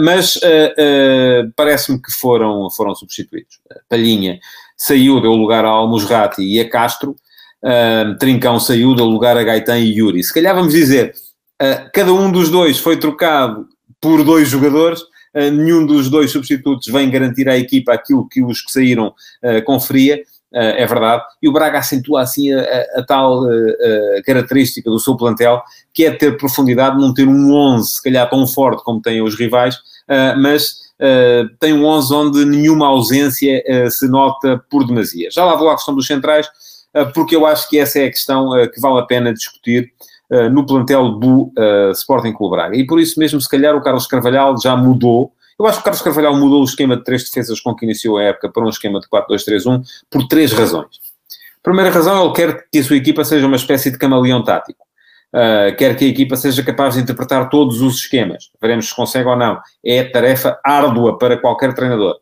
[0.00, 0.38] mas
[1.56, 3.58] parece-me que foram, foram substituídos.
[3.88, 4.38] Palhinha
[4.76, 7.16] saiu, deu lugar a Almusrati e a Castro,
[8.18, 10.22] Trincão saiu, deu lugar a Gaetan e Yuri.
[10.22, 11.14] Se calhar vamos dizer,
[11.62, 13.66] uh, cada um dos dois foi trocado
[14.00, 18.60] por dois jogadores, uh, nenhum dos dois substitutos vem garantir à equipa aquilo que os
[18.60, 20.22] que saíram uh, conferia,
[20.56, 23.40] é verdade, e o Braga acentua assim a, a, a tal
[24.24, 25.60] característica do seu plantel,
[25.92, 29.36] que é ter profundidade, não ter um 11, se calhar tão forte como têm os
[29.36, 29.76] rivais,
[30.40, 35.28] mas Uh, tem um 11 onde nenhuma ausência uh, se nota por demasia.
[35.28, 36.48] Já lá vou à questão dos centrais,
[37.14, 39.92] porque eu acho que essa é a questão eh, que vale a pena discutir
[40.30, 41.52] eh, no plantel do
[41.92, 42.76] Sporting Clube Braga.
[42.76, 45.32] E por isso mesmo, se calhar, o Carlos Carvalhal já mudou.
[45.58, 48.18] Eu acho que o Carlos Carvalhal mudou o esquema de três defesas com que iniciou
[48.18, 51.00] a época para um esquema de 4-2-3-1 por três razões.
[51.62, 54.84] Primeira razão, ele quer que a sua equipa seja uma espécie de camaleão tático.
[55.34, 58.50] Uh, quer que a equipa seja capaz de interpretar todos os esquemas.
[58.60, 59.58] Veremos se consegue ou não.
[59.84, 62.16] É tarefa árdua para qualquer treinador.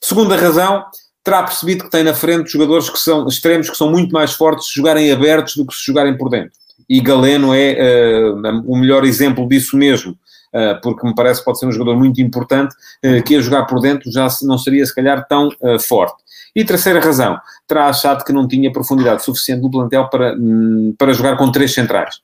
[0.00, 0.84] Segunda razão,
[1.22, 4.68] terá percebido que tem na frente jogadores que são extremos, que são muito mais fortes
[4.68, 6.52] se jogarem abertos do que se jogarem por dentro.
[6.88, 11.58] E Galeno é uh, o melhor exemplo disso mesmo, uh, porque me parece que pode
[11.58, 14.94] ser um jogador muito importante, uh, que a jogar por dentro já não seria se
[14.94, 15.50] calhar tão
[15.86, 16.20] forte.
[16.56, 21.12] E terceira razão, terá achado que não tinha profundidade suficiente no plantel para, um, para
[21.12, 22.16] jogar com três centrais.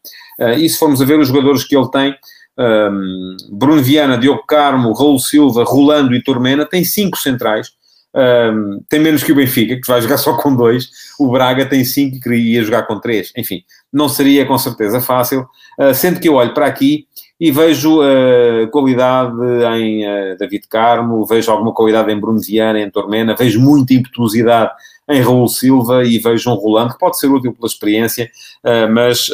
[0.58, 2.12] e se formos a ver os jogadores que ele tem,
[2.58, 7.70] um, Bruno Viana, Diogo Carmo, Raul Silva, Rolando e Tormena, tem cinco centrais,
[8.16, 10.90] um, tem menos que o Benfica, que vai jogar só com dois.
[11.18, 13.32] O Braga tem cinco e queria jogar com três.
[13.36, 15.46] Enfim, não seria com certeza fácil,
[15.94, 17.06] sendo que eu olho para aqui
[17.38, 19.36] e vejo uh, qualidade
[19.78, 24.72] em uh, David Carmo, vejo alguma qualidade em Bruno Viana, em Tormena, vejo muita impetuosidade
[25.08, 28.30] em Raul Silva e vejo um Rolando que pode ser útil pela experiência,
[28.64, 29.28] uh, mas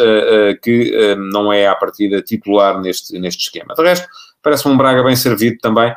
[0.62, 3.74] que não é à partida titular neste, neste esquema.
[3.74, 4.06] De resto,
[4.42, 5.94] parece-me um Braga bem servido também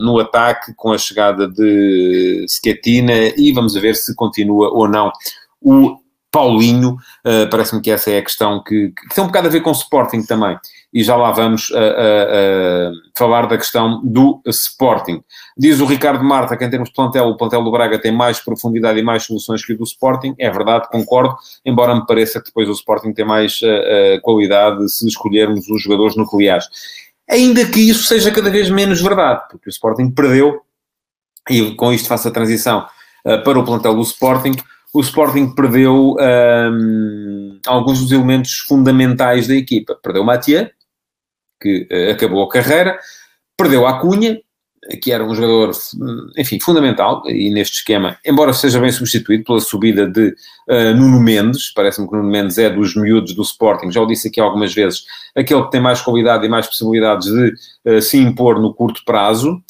[0.00, 5.12] no ataque com a chegada de Schetina e vamos ver se continua ou não
[5.60, 9.50] o Paulinho, uh, parece-me que essa é a questão que, que, tem um bocado a
[9.50, 10.56] ver com o Sporting também.
[10.92, 15.22] E já lá vamos uh, uh, falar da questão do Sporting.
[15.56, 18.40] Diz o Ricardo Marta que, em termos de plantel, o plantel do Braga tem mais
[18.40, 20.34] profundidade e mais soluções que o do Sporting.
[20.38, 23.60] É verdade, concordo, embora me pareça que depois o Sporting tem mais
[24.22, 26.66] qualidade se escolhermos os jogadores nucleares.
[27.30, 30.60] Ainda que isso seja cada vez menos verdade, porque o Sporting perdeu,
[31.48, 32.86] e com isto faço a transição
[33.44, 34.56] para o plantel do Sporting
[34.92, 39.98] o Sporting perdeu um, alguns dos elementos fundamentais da equipa.
[40.02, 40.68] Perdeu o Mathieu,
[41.62, 42.98] que uh, acabou a carreira,
[43.56, 44.40] perdeu a Cunha,
[45.00, 45.70] que era um jogador,
[46.36, 50.34] enfim, fundamental, e neste esquema, embora seja bem substituído pela subida de
[50.68, 54.26] uh, Nuno Mendes, parece-me que Nuno Mendes é dos miúdos do Sporting, já o disse
[54.26, 55.04] aqui algumas vezes,
[55.36, 57.54] aquele que tem mais qualidade e mais possibilidades de
[57.86, 59.62] uh, se impor no curto prazo,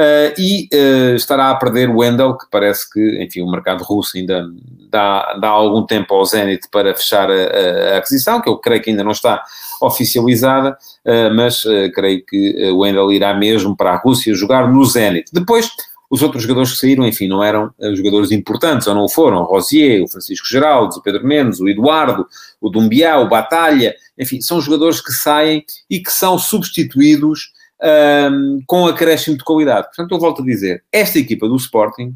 [0.00, 4.16] Uh, e uh, estará a perder o Wendel, que parece que, enfim, o mercado russo
[4.16, 4.48] ainda
[4.88, 8.88] dá, dá algum tempo ao Zenit para fechar a, a aquisição, que eu creio que
[8.88, 9.44] ainda não está
[9.78, 15.30] oficializada, uh, mas creio que o Wendel irá mesmo para a Rússia jogar no Zenit.
[15.34, 15.68] Depois,
[16.08, 20.02] os outros jogadores que saíram, enfim, não eram jogadores importantes, ou não foram, o Rosier,
[20.02, 22.26] o Francisco Geraldo, o Pedro Mendes, o Eduardo,
[22.58, 28.86] o Dumbiá, o Batalha, enfim, são jogadores que saem e que são substituídos um, com
[28.86, 29.86] acréscimo de qualidade.
[29.88, 32.14] Portanto, eu volto a dizer, esta equipa do Sporting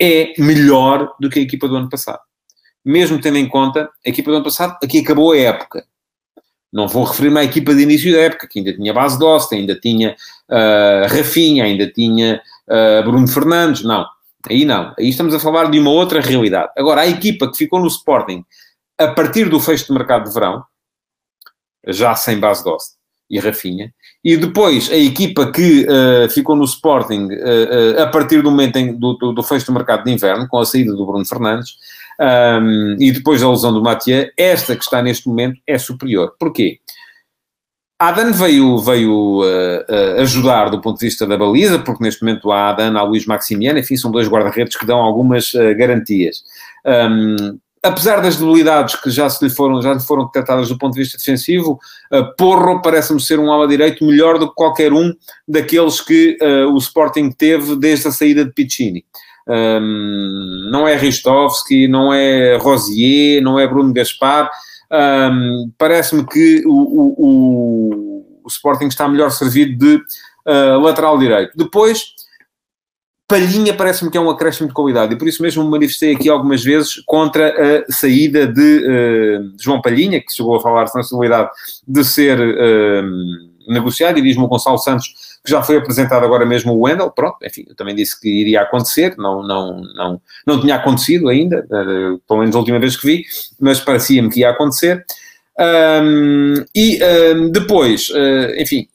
[0.00, 2.20] é melhor do que a equipa do ano passado.
[2.84, 5.84] Mesmo tendo em conta, a equipa do ano passado, aqui acabou a época.
[6.72, 9.78] Não vou referir-me à equipa de início da época, que ainda tinha base Dosta, ainda
[9.78, 10.16] tinha
[10.48, 14.06] uh, Rafinha, ainda tinha uh, Bruno Fernandes, não.
[14.48, 14.94] Aí não.
[14.98, 16.72] Aí estamos a falar de uma outra realidade.
[16.76, 18.44] Agora, a equipa que ficou no Sporting
[18.98, 20.64] a partir do fecho de mercado de verão,
[21.86, 22.96] já sem base Dosta,
[23.32, 23.92] e Rafinha.
[24.22, 28.76] E depois a equipa que uh, ficou no Sporting uh, uh, a partir do momento
[28.76, 31.78] em, do, do, do, fecho do mercado de inverno, com a saída do Bruno Fernandes,
[32.20, 36.34] um, e depois da lesão do Mathieu, esta que está neste momento é superior.
[36.38, 36.78] Porquê?
[37.98, 39.42] Adan veio, veio
[40.18, 43.78] ajudar do ponto de vista da baliza, porque neste momento há Adan, há Luís Maximiano,
[43.78, 46.42] enfim, são dois guarda-redes que dão algumas garantias.
[46.84, 50.94] Um, apesar das debilidades que já se lhe foram, já lhe foram detectadas do ponto
[50.94, 51.78] de vista defensivo,
[52.12, 55.12] uh, Porro parece-me ser um ala direito melhor do que qualquer um
[55.46, 59.04] daqueles que uh, o Sporting teve desde a saída de Piccini.
[59.48, 64.48] Um, não é Ristovski, não é Rosier, não é Bruno Gaspar.
[64.92, 69.96] Um, parece-me que o, o, o, o, Sporting está melhor servido de
[70.46, 71.52] uh, lateral direito.
[71.56, 72.14] Depois,
[73.32, 76.28] Palhinha parece-me que é um acréscimo de qualidade e por isso mesmo me manifestei aqui
[76.28, 81.48] algumas vezes contra a saída de, uh, João Palhinha, que chegou a falar na possibilidade
[81.88, 85.06] de ser uh, negociado, e diz-me o Gonçalo Santos
[85.42, 88.60] que já foi apresentado agora mesmo o Wendel, pronto, enfim, eu também disse que iria
[88.60, 93.06] acontecer, não, não, não, não tinha acontecido ainda, uh, pelo menos a última vez que
[93.06, 93.24] vi,
[93.58, 95.06] mas parecia-me que ia acontecer.
[95.58, 96.98] Um, e
[97.34, 98.08] um, depois,
[98.58, 98.86] enfim,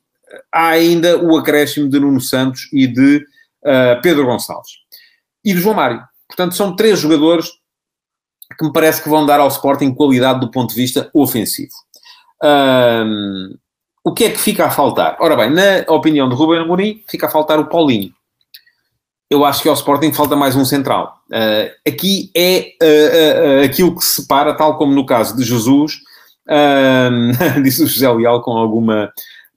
[0.52, 3.26] há ainda o acréscimo de Nuno Santos e de
[3.64, 4.72] uh, Pedro Gonçalves
[5.44, 6.02] e do João Mário.
[6.28, 7.50] Portanto, são três jogadores
[8.58, 11.74] que me parece que vão dar ao Sporting qualidade do ponto de vista ofensivo.
[12.44, 13.56] Um,
[14.04, 15.18] o que é que fica a faltar?
[15.20, 18.14] Ora bem, na opinião de Ruben Amorim, fica a faltar o Paulinho.
[19.30, 21.18] Eu acho que ao Sporting falta mais um central.
[21.30, 26.00] Uh, aqui é uh, uh, aquilo que separa, tal como no caso de Jesus,
[27.62, 29.12] disse o José Leal com alguma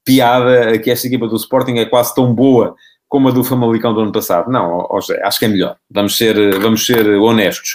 [0.04, 2.74] piada, que esta equipa do Sporting é quase tão boa
[3.10, 4.48] como a do Famalicão do ano passado.
[4.50, 4.88] Não,
[5.24, 5.76] acho que é melhor.
[5.90, 7.74] Vamos ser, vamos ser honestos.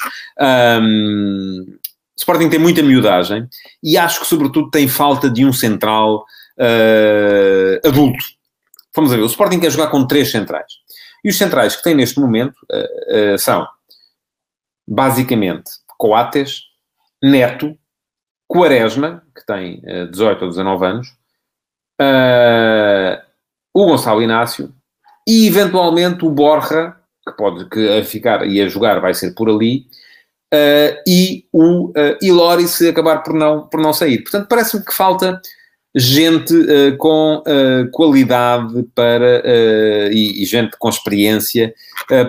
[0.81, 1.77] Um,
[2.17, 3.45] Sporting tem muita miudagem
[3.83, 6.23] e acho que, sobretudo, tem falta de um central
[6.57, 8.23] uh, adulto.
[8.95, 10.71] Vamos ver, o Sporting quer jogar com três centrais.
[11.21, 13.67] E os centrais que tem neste momento uh, uh, são,
[14.87, 16.61] basicamente, Coates,
[17.21, 17.77] Neto,
[18.47, 21.07] Quaresma, que tem 18 ou 19 anos,
[23.73, 24.73] o Gonçalo Inácio
[25.27, 26.95] e eventualmente o Borja,
[27.27, 29.87] que pode que a ficar e a jogar vai ser por ali,
[30.53, 34.21] uh, e o uh, Ilori se acabar por não, por não sair.
[34.21, 35.41] Portanto, parece-me que falta
[35.95, 39.41] gente uh, com uh, qualidade para,
[40.11, 41.73] e, e, gente com experiência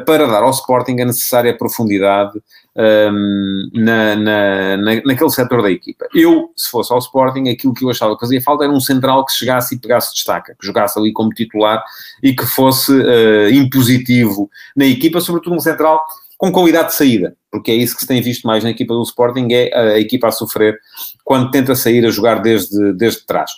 [0.06, 2.40] para dar ao Sporting a necessária profundidade
[2.76, 6.06] um, na, na, na, naquele setor da equipa.
[6.14, 9.24] Eu, se fosse ao Sporting, aquilo que eu achava que fazia falta era um central
[9.24, 11.82] que chegasse e pegasse destaca, que jogasse ali como titular
[12.22, 16.04] e que fosse uh, impositivo na equipa, sobretudo um central
[16.36, 19.02] com qualidade de saída, porque é isso que se tem visto mais na equipa do
[19.02, 20.78] Sporting, é a equipa a sofrer
[21.24, 23.50] quando tenta sair a jogar desde, desde trás.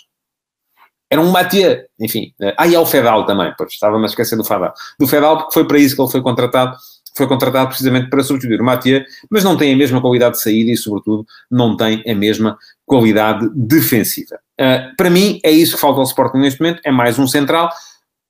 [1.11, 2.33] Era um Mathieu, enfim.
[2.55, 4.73] Ah, e há o Fedal também, pois estava-me a esquecer do Fedal.
[4.99, 6.77] Do Fedal, porque foi para isso que ele foi contratado,
[7.15, 10.71] foi contratado precisamente para substituir o Mathieu, mas não tem a mesma qualidade de saída
[10.71, 14.39] e, sobretudo, não tem a mesma qualidade defensiva.
[14.59, 17.69] Uh, para mim, é isso que falta ao Sporting neste momento, é mais um central.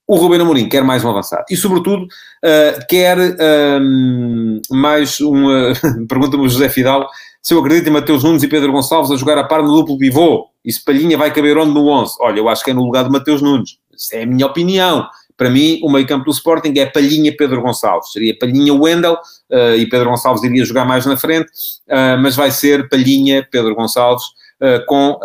[0.07, 1.45] O Ruben Amorim quer mais um avançado.
[1.49, 5.45] E, sobretudo, uh, quer uh, mais um...
[6.09, 7.07] Pergunta-me o José Fidal
[7.41, 9.97] se eu acredito em Mateus Nunes e Pedro Gonçalves a jogar a par no duplo
[9.97, 10.47] pivô.
[10.63, 12.15] E se Palhinha vai caber onde no 11?
[12.19, 13.77] Olha, eu acho que é no lugar de Mateus Nunes.
[13.95, 15.07] Isso é a minha opinião.
[15.39, 18.11] Para mim, o meio campo do Sporting é Palhinha Pedro Gonçalves.
[18.11, 21.49] Seria Palhinha Wendel uh, e Pedro Gonçalves iria jogar mais na frente,
[21.87, 24.25] uh, mas vai ser Palhinha Pedro Gonçalves
[24.61, 25.17] uh, com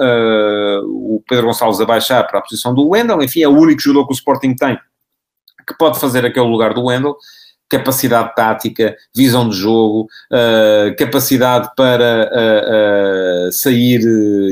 [0.84, 3.20] o Pedro Gonçalves a baixar para a posição do Wendel.
[3.24, 4.78] Enfim, é o único jogador que o Sporting tem
[5.66, 7.16] que pode fazer aquele lugar do Wendel
[7.68, 14.00] capacidade tática, visão de jogo, uh, capacidade para uh, uh, sair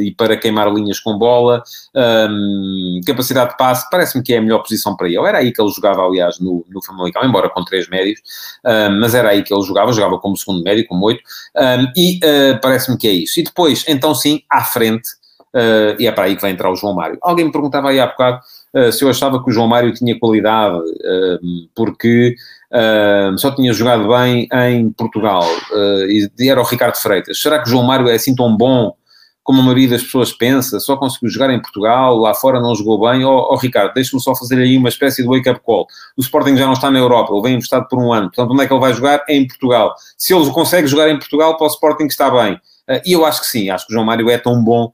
[0.02, 1.62] e para queimar linhas com bola,
[1.94, 5.18] um, capacidade de passe, parece-me que é a melhor posição para ele.
[5.18, 8.20] Era aí que ele jogava, aliás, no, no Famalicão, embora com três médios,
[8.98, 11.22] mas era aí que ele jogava, jogava como segundo médio, como oito,
[11.56, 12.18] um, e
[12.60, 13.38] parece-me que é isso.
[13.38, 15.08] E depois, então sim, à frente,
[15.98, 17.18] e é para aí que vai entrar o João Mário.
[17.22, 18.40] Alguém me perguntava aí há bocado
[18.92, 20.78] se eu achava que o João Mário tinha qualidade,
[21.74, 22.34] porque
[23.36, 27.40] Só tinha jogado bem em Portugal uh, e era o Ricardo Freitas.
[27.40, 28.94] Será que o João Mário é assim tão bom
[29.42, 30.80] como a maioria das pessoas pensa?
[30.80, 33.24] Só conseguiu jogar em Portugal, lá fora não jogou bem?
[33.24, 35.86] Oh, oh, Ricardo, deixa-me só fazer aí uma espécie de wake-up call.
[36.16, 38.28] O Sporting já não está na Europa, ele vem emprestado por um ano.
[38.28, 39.24] Portanto, onde é que ele vai jogar?
[39.28, 39.94] É em Portugal.
[40.16, 42.54] Se ele consegue jogar em Portugal, para o Sporting está bem.
[42.88, 44.92] Uh, e eu acho que sim, acho que o João Mário é tão bom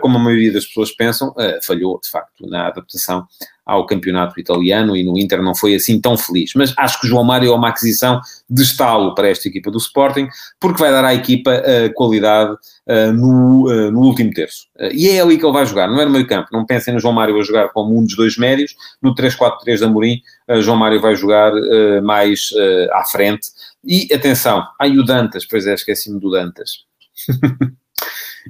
[0.00, 3.26] como a maioria das pessoas pensam, falhou de facto na adaptação
[3.70, 6.52] ao campeonato italiano e no Inter não foi assim tão feliz.
[6.56, 9.78] Mas acho que o João Mário é uma aquisição de estalo para esta equipa do
[9.78, 10.26] Sporting,
[10.58, 12.56] porque vai dar à equipa uh, qualidade
[13.14, 14.66] no, no último terço.
[14.92, 16.48] e é ali que ele vai jogar, não é no meio campo.
[16.52, 18.74] Não pensem no João Mário a jogar como um dos dois médios.
[19.00, 20.20] No 3-4-3 da Amorim,
[20.60, 21.52] João Mário vai jogar
[22.02, 22.50] mais
[22.92, 23.48] à frente.
[23.84, 26.84] E atenção, aí o Dantas, pois é, esqueci-me do Dantas.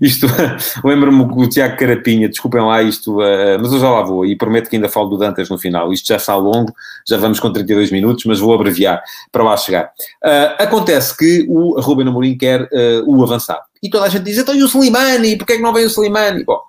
[0.00, 0.26] Isto,
[0.85, 4.68] lembro-me o Tiago Carapinha, desculpem lá isto, uh, mas eu já lá vou e prometo
[4.68, 5.92] que ainda falo do Dantas no final.
[5.92, 6.72] Isto já está longo,
[7.09, 9.87] já vamos com 32 minutos, mas vou abreviar para lá chegar.
[10.24, 13.62] Uh, acontece que o Ruben Amorim quer uh, o avançado.
[13.83, 15.37] E toda a gente diz, então e o Slimani?
[15.37, 16.44] Porquê é que não vem o Slimani?
[16.44, 16.61] Bom,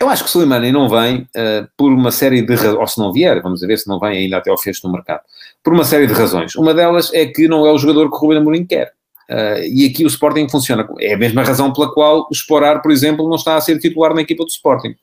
[0.00, 1.28] eu acho que o Slimani não vem
[1.76, 4.38] por uma série de razões, ou se não vier, vamos ver se não vem ainda
[4.38, 5.20] até ao fecho do mercado,
[5.62, 6.56] por uma série de razões.
[6.56, 8.92] Uma delas é que não é o jogador que o Ruben Amorim quer.
[9.30, 10.88] Uh, e aqui o Sporting funciona.
[11.00, 14.14] É a mesma razão pela qual o Sporar, por exemplo, não está a ser titular
[14.14, 14.94] na equipa do Sporting.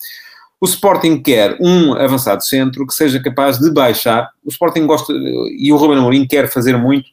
[0.62, 4.30] O Sporting quer um avançado centro que seja capaz de baixar.
[4.46, 7.10] O Sporting gosta, e o Ruben Amorim quer fazer muito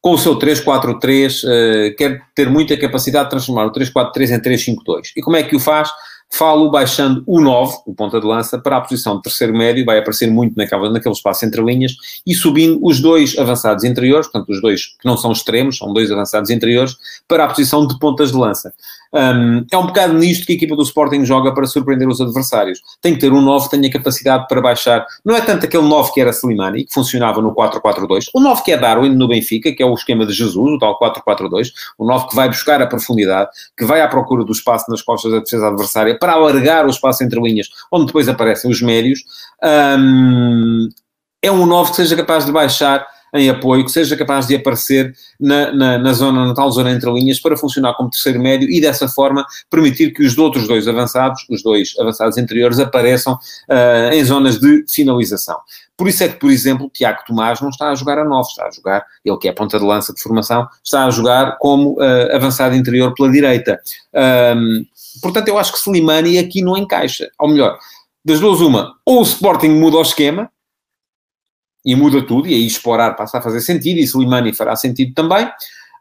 [0.00, 4.40] com o seu 3-4-3, uh, ah, quer ter muita capacidade de transformar o 3-4-3 em
[4.40, 5.12] 3-5-2.
[5.16, 5.88] E como é que o faz?
[6.36, 9.98] Falo baixando o 9, o ponta de lança, para a posição de terceiro médio, vai
[9.98, 11.92] aparecer muito naquela, naquele espaço entre linhas,
[12.26, 16.10] e subindo os dois avançados interiores, portanto os dois que não são extremos, são dois
[16.10, 16.96] avançados interiores,
[17.28, 18.74] para a posição de pontas de lança.
[19.14, 22.80] Um, é um bocado nisto que a equipa do Sporting joga para surpreender os adversários.
[23.00, 25.06] Tem que ter um 9 que tenha capacidade para baixar.
[25.24, 28.30] Não é tanto aquele 9 que era Slimani, que funcionava no 4-4-2.
[28.34, 30.98] O 9 que é Darwin no Benfica, que é o esquema de Jesus, o tal
[30.98, 31.68] 4-4-2.
[31.96, 35.30] O 9 que vai buscar a profundidade, que vai à procura do espaço nas costas
[35.30, 39.20] da defesa adversária para alargar o espaço entre linhas, onde depois aparecem os médios.
[39.62, 40.88] Um,
[41.42, 45.12] é um 9 que seja capaz de baixar em apoio, que seja capaz de aparecer
[45.40, 48.80] na, na, na, zona, na tal zona entre linhas, para funcionar como terceiro médio e
[48.80, 54.24] dessa forma permitir que os outros dois avançados, os dois avançados interiores, apareçam uh, em
[54.24, 55.56] zonas de finalização.
[55.96, 58.66] Por isso é que, por exemplo, Tiago Tomás não está a jogar a 9, está
[58.66, 62.34] a jogar, ele que é ponta de lança de formação, está a jogar como uh,
[62.34, 63.80] avançado interior pela direita.
[64.56, 64.84] Um,
[65.20, 67.28] portanto, eu acho que Slimani aqui não encaixa.
[67.38, 67.78] Ou melhor,
[68.24, 70.50] das duas, uma, ou o Sporting muda o esquema,
[71.84, 75.48] e muda tudo, e aí explorar passa a fazer sentido, e Slimani fará sentido também.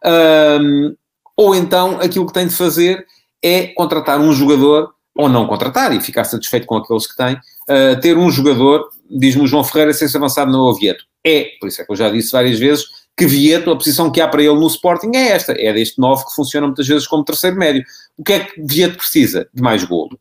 [0.05, 0.95] Um,
[1.35, 3.05] ou então aquilo que tem de fazer
[3.41, 7.99] é contratar um jogador, ou não contratar, e ficar satisfeito com aqueles que tem, uh,
[8.01, 11.03] ter um jogador, diz-me João Ferreira, sem ser avançado no Oviedo.
[11.25, 14.19] É, por isso é que eu já disse várias vezes, que Vieto, a posição que
[14.19, 17.23] há para ele no Sporting é esta, é deste 9 que funciona muitas vezes como
[17.23, 17.83] terceiro médio.
[18.17, 19.47] O que é que Vieto precisa?
[19.53, 20.17] De mais golo.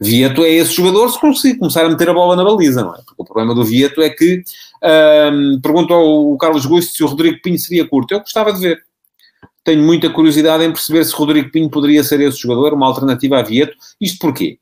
[0.00, 3.02] Vieto é esse jogador se conseguir começar a meter a bola na baliza, não é?
[3.04, 4.42] Porque o problema do Vieto é que,
[4.82, 8.14] um, perguntou ao Carlos Gusto se o Rodrigo Pinho seria curto.
[8.14, 8.82] Eu gostava de ver.
[9.62, 13.42] Tenho muita curiosidade em perceber se Rodrigo Pinho poderia ser esse jogador, uma alternativa a
[13.42, 13.76] Vieto.
[14.00, 14.58] Isto porquê?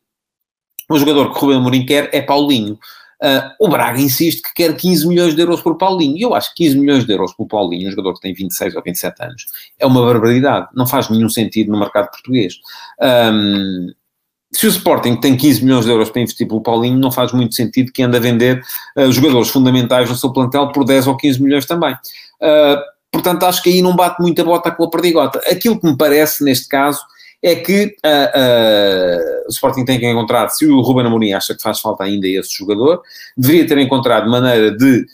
[0.91, 2.77] O jogador que Rubem Amorim quer é Paulinho.
[3.23, 6.17] Uh, o Braga insiste que quer 15 milhões de euros por Paulinho.
[6.17, 8.75] E eu acho que 15 milhões de euros por Paulinho, um jogador que tem 26
[8.75, 9.47] ou 27 anos,
[9.79, 10.69] é uma barbaridade.
[10.75, 12.55] Não faz nenhum sentido no mercado português.
[13.01, 13.93] Um,
[14.53, 17.55] se o Sporting tem 15 milhões de euros para investir pelo Paulinho, não faz muito
[17.55, 18.63] sentido que ande a vender
[18.97, 21.93] uh, jogadores fundamentais no seu plantel por 10 ou 15 milhões também.
[21.93, 22.81] Uh,
[23.11, 25.39] portanto, acho que aí não bate muita bota com a perdigota.
[25.51, 27.01] Aquilo que me parece, neste caso,
[27.43, 31.81] é que uh, o Sporting tem que encontrar, se o Ruben Amorim acha que faz
[31.81, 33.03] falta ainda esse jogador,
[33.37, 35.07] deveria ter encontrado maneira de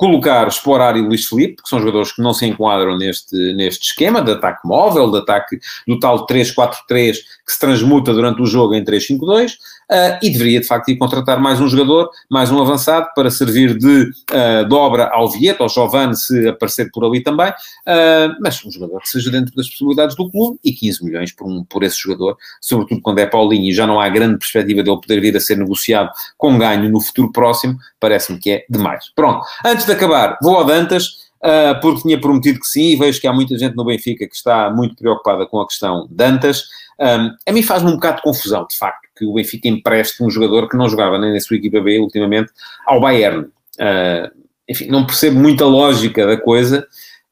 [0.00, 4.22] colocar Sporar e Luís Felipe, que são jogadores que não se enquadram neste, neste esquema
[4.22, 8.82] de ataque móvel, de ataque do tal 3-4-3 que se transmuta durante o jogo em
[8.82, 9.58] 3-5-2,
[9.90, 13.76] uh, e deveria de facto ir contratar mais um jogador, mais um avançado, para servir
[13.76, 18.70] de uh, dobra ao Vieto, ao Giovanni, se aparecer por ali também, uh, mas um
[18.70, 21.98] jogador que seja dentro das possibilidades do clube, e 15 milhões por, um, por esse
[21.98, 25.40] jogador, sobretudo quando é Paulinho e já não há grande perspectiva dele poder vir a
[25.40, 29.10] ser negociado com ganho no futuro próximo, parece-me que é demais.
[29.14, 33.18] Pronto, antes de acabar, vou ao Dantas, Uh, porque tinha prometido que sim, e vejo
[33.18, 36.64] que há muita gente no Benfica que está muito preocupada com a questão Dantas.
[37.00, 40.30] Um, a mim faz-me um bocado de confusão, de facto, que o Benfica empreste um
[40.30, 42.50] jogador que não jogava nem na sua equipa B ultimamente
[42.86, 43.42] ao Bayern.
[43.78, 44.30] Uh,
[44.66, 46.86] enfim, não percebo muita lógica da coisa.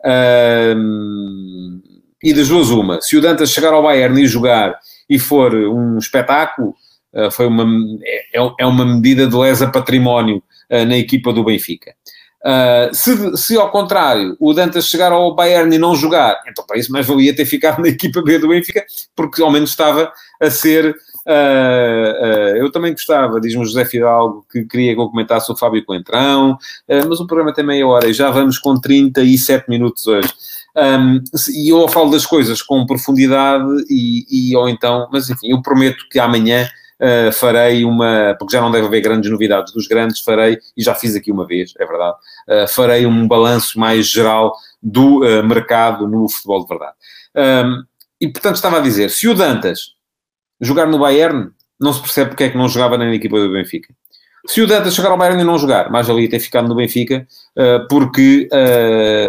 [0.05, 1.81] Uh,
[2.23, 3.01] e das duas, uma.
[3.01, 4.79] Se o Dantas chegar ao Bayern e jogar
[5.09, 6.75] e for um espetáculo,
[7.15, 7.65] uh, foi uma,
[8.05, 11.95] é, é uma medida de lesa património na equipa do Benfica.
[12.45, 16.79] Uh, se, se, ao contrário o Dantas chegar ao Bayern e não jogar, então para
[16.79, 18.85] isso mais valia ter ficado na equipa B do Benfica,
[19.17, 20.95] porque ao menos estava a ser.
[21.29, 25.85] Uh, uh, eu também gostava, diz-me José Fidalgo, que queria que eu comentasse o Fábio
[25.85, 26.57] Coentrão,
[26.89, 30.33] mas o programa tem meia hora e já vamos com 37 minutos hoje.
[30.77, 31.23] Um,
[31.55, 36.05] e eu falo das coisas com profundidade e, e ou então, mas enfim, eu prometo
[36.09, 36.69] que amanhã
[37.01, 40.95] uh, farei uma, porque já não deve haver grandes novidades dos grandes, farei, e já
[40.95, 42.17] fiz aqui uma vez, é verdade,
[42.49, 46.95] uh, farei um balanço mais geral do uh, mercado no futebol de verdade.
[47.35, 47.83] Um,
[48.21, 49.98] e portanto estava a dizer, se o Dantas
[50.61, 51.51] jogar no Bayern,
[51.81, 53.93] não se percebe porque é que não jogava nem na equipa do Benfica.
[54.47, 57.27] Se o Dantas chegar ao Bayern e não jogar, mais valia ter ficado no Benfica,
[57.91, 58.49] porque,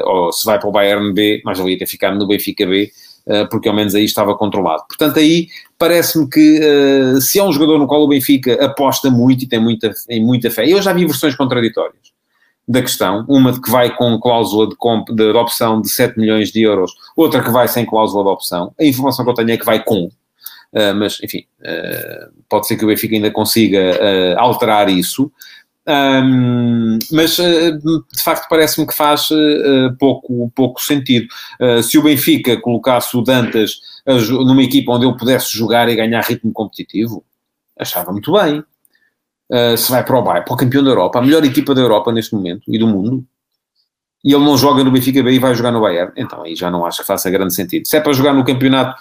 [0.06, 2.90] ou se vai para o Bayern B, mais valia ter ficado no Benfica B,
[3.28, 4.84] eh, porque ao menos aí estava controlado.
[4.88, 6.62] Portanto, aí parece-me que
[7.22, 10.50] se é um jogador no qual o Benfica aposta muito e tem muita, tem muita
[10.50, 12.10] fé, eu já vi versões contraditórias
[12.68, 16.52] da questão, uma de que vai com cláusula de, comp, de, opção de 7 milhões
[16.52, 18.72] de euros, outra que vai sem cláusula de opção.
[18.80, 20.10] A informação que eu tenho é que vai com,
[20.96, 23.98] mas enfim, uh, pode ser que o Benfica ainda consiga
[24.38, 25.32] alterar isso.
[25.90, 27.80] Um, mas uh,
[28.14, 31.28] de facto parece-me que faz uh, pouco, pouco sentido.
[31.60, 36.22] Uh, se o Benfica colocasse o Dantas numa equipa onde ele pudesse jogar e ganhar
[36.22, 37.24] ritmo competitivo,
[37.78, 38.64] achava muito bem.
[39.78, 42.12] se vai para o Bayern, para o campeão da Europa, a melhor equipa da Europa
[42.12, 43.24] neste momento e do mundo,
[44.24, 46.72] e ele não joga no Benfica B e vai jogar no Bayern, então aí já
[46.72, 47.88] não acho que faça grande sentido.
[47.88, 49.00] Se é para jogar no campeonato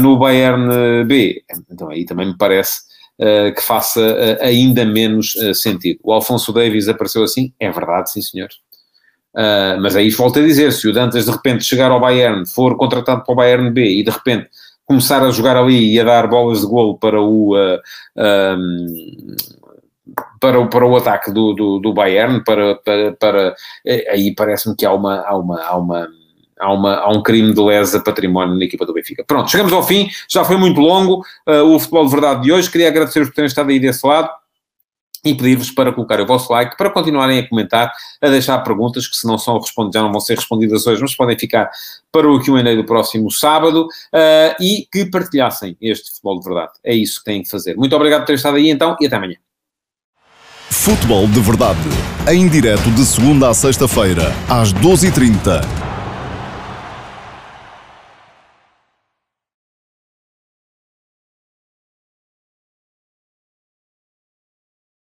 [0.00, 2.80] no Bayern B, então aí também me parece
[3.20, 4.00] uh, que faça
[4.40, 6.00] ainda menos sentido.
[6.02, 8.48] O Alfonso Davis apareceu assim, é verdade, sim senhor.
[9.80, 13.22] mas aí volto a dizer, se o Dantas de repente chegar ao Bayern, for contratado
[13.22, 14.48] para o Bayern B e de repente
[14.84, 17.54] começar a jogar ali e a dar bolas de golo para o...
[18.16, 19.36] Um,
[20.40, 23.54] para o, para o ataque do, do, do Bayern, para, para, para
[24.10, 26.08] aí parece-me que há uma, há uma, há uma
[26.58, 29.24] há, uma, há um crime de lesa património na equipa do Benfica.
[29.24, 32.70] Pronto, chegamos ao fim, já foi muito longo uh, o futebol de verdade de hoje.
[32.70, 34.30] Queria agradecer-vos por terem estado aí desse lado
[35.24, 39.16] e pedir-vos para colocar o vosso like, para continuarem a comentar, a deixar perguntas que
[39.16, 41.70] se não são respondidas, já não vão ser respondidas hoje, mas podem ficar
[42.12, 46.72] para o Q&A do próximo sábado uh, e que partilhassem este futebol de verdade.
[46.84, 47.76] É isso que têm que fazer.
[47.76, 49.36] Muito obrigado por terem estado aí então e até amanhã.
[50.70, 51.80] Futebol de verdade,
[52.30, 55.87] em direto de segunda a sexta-feira, às 12h30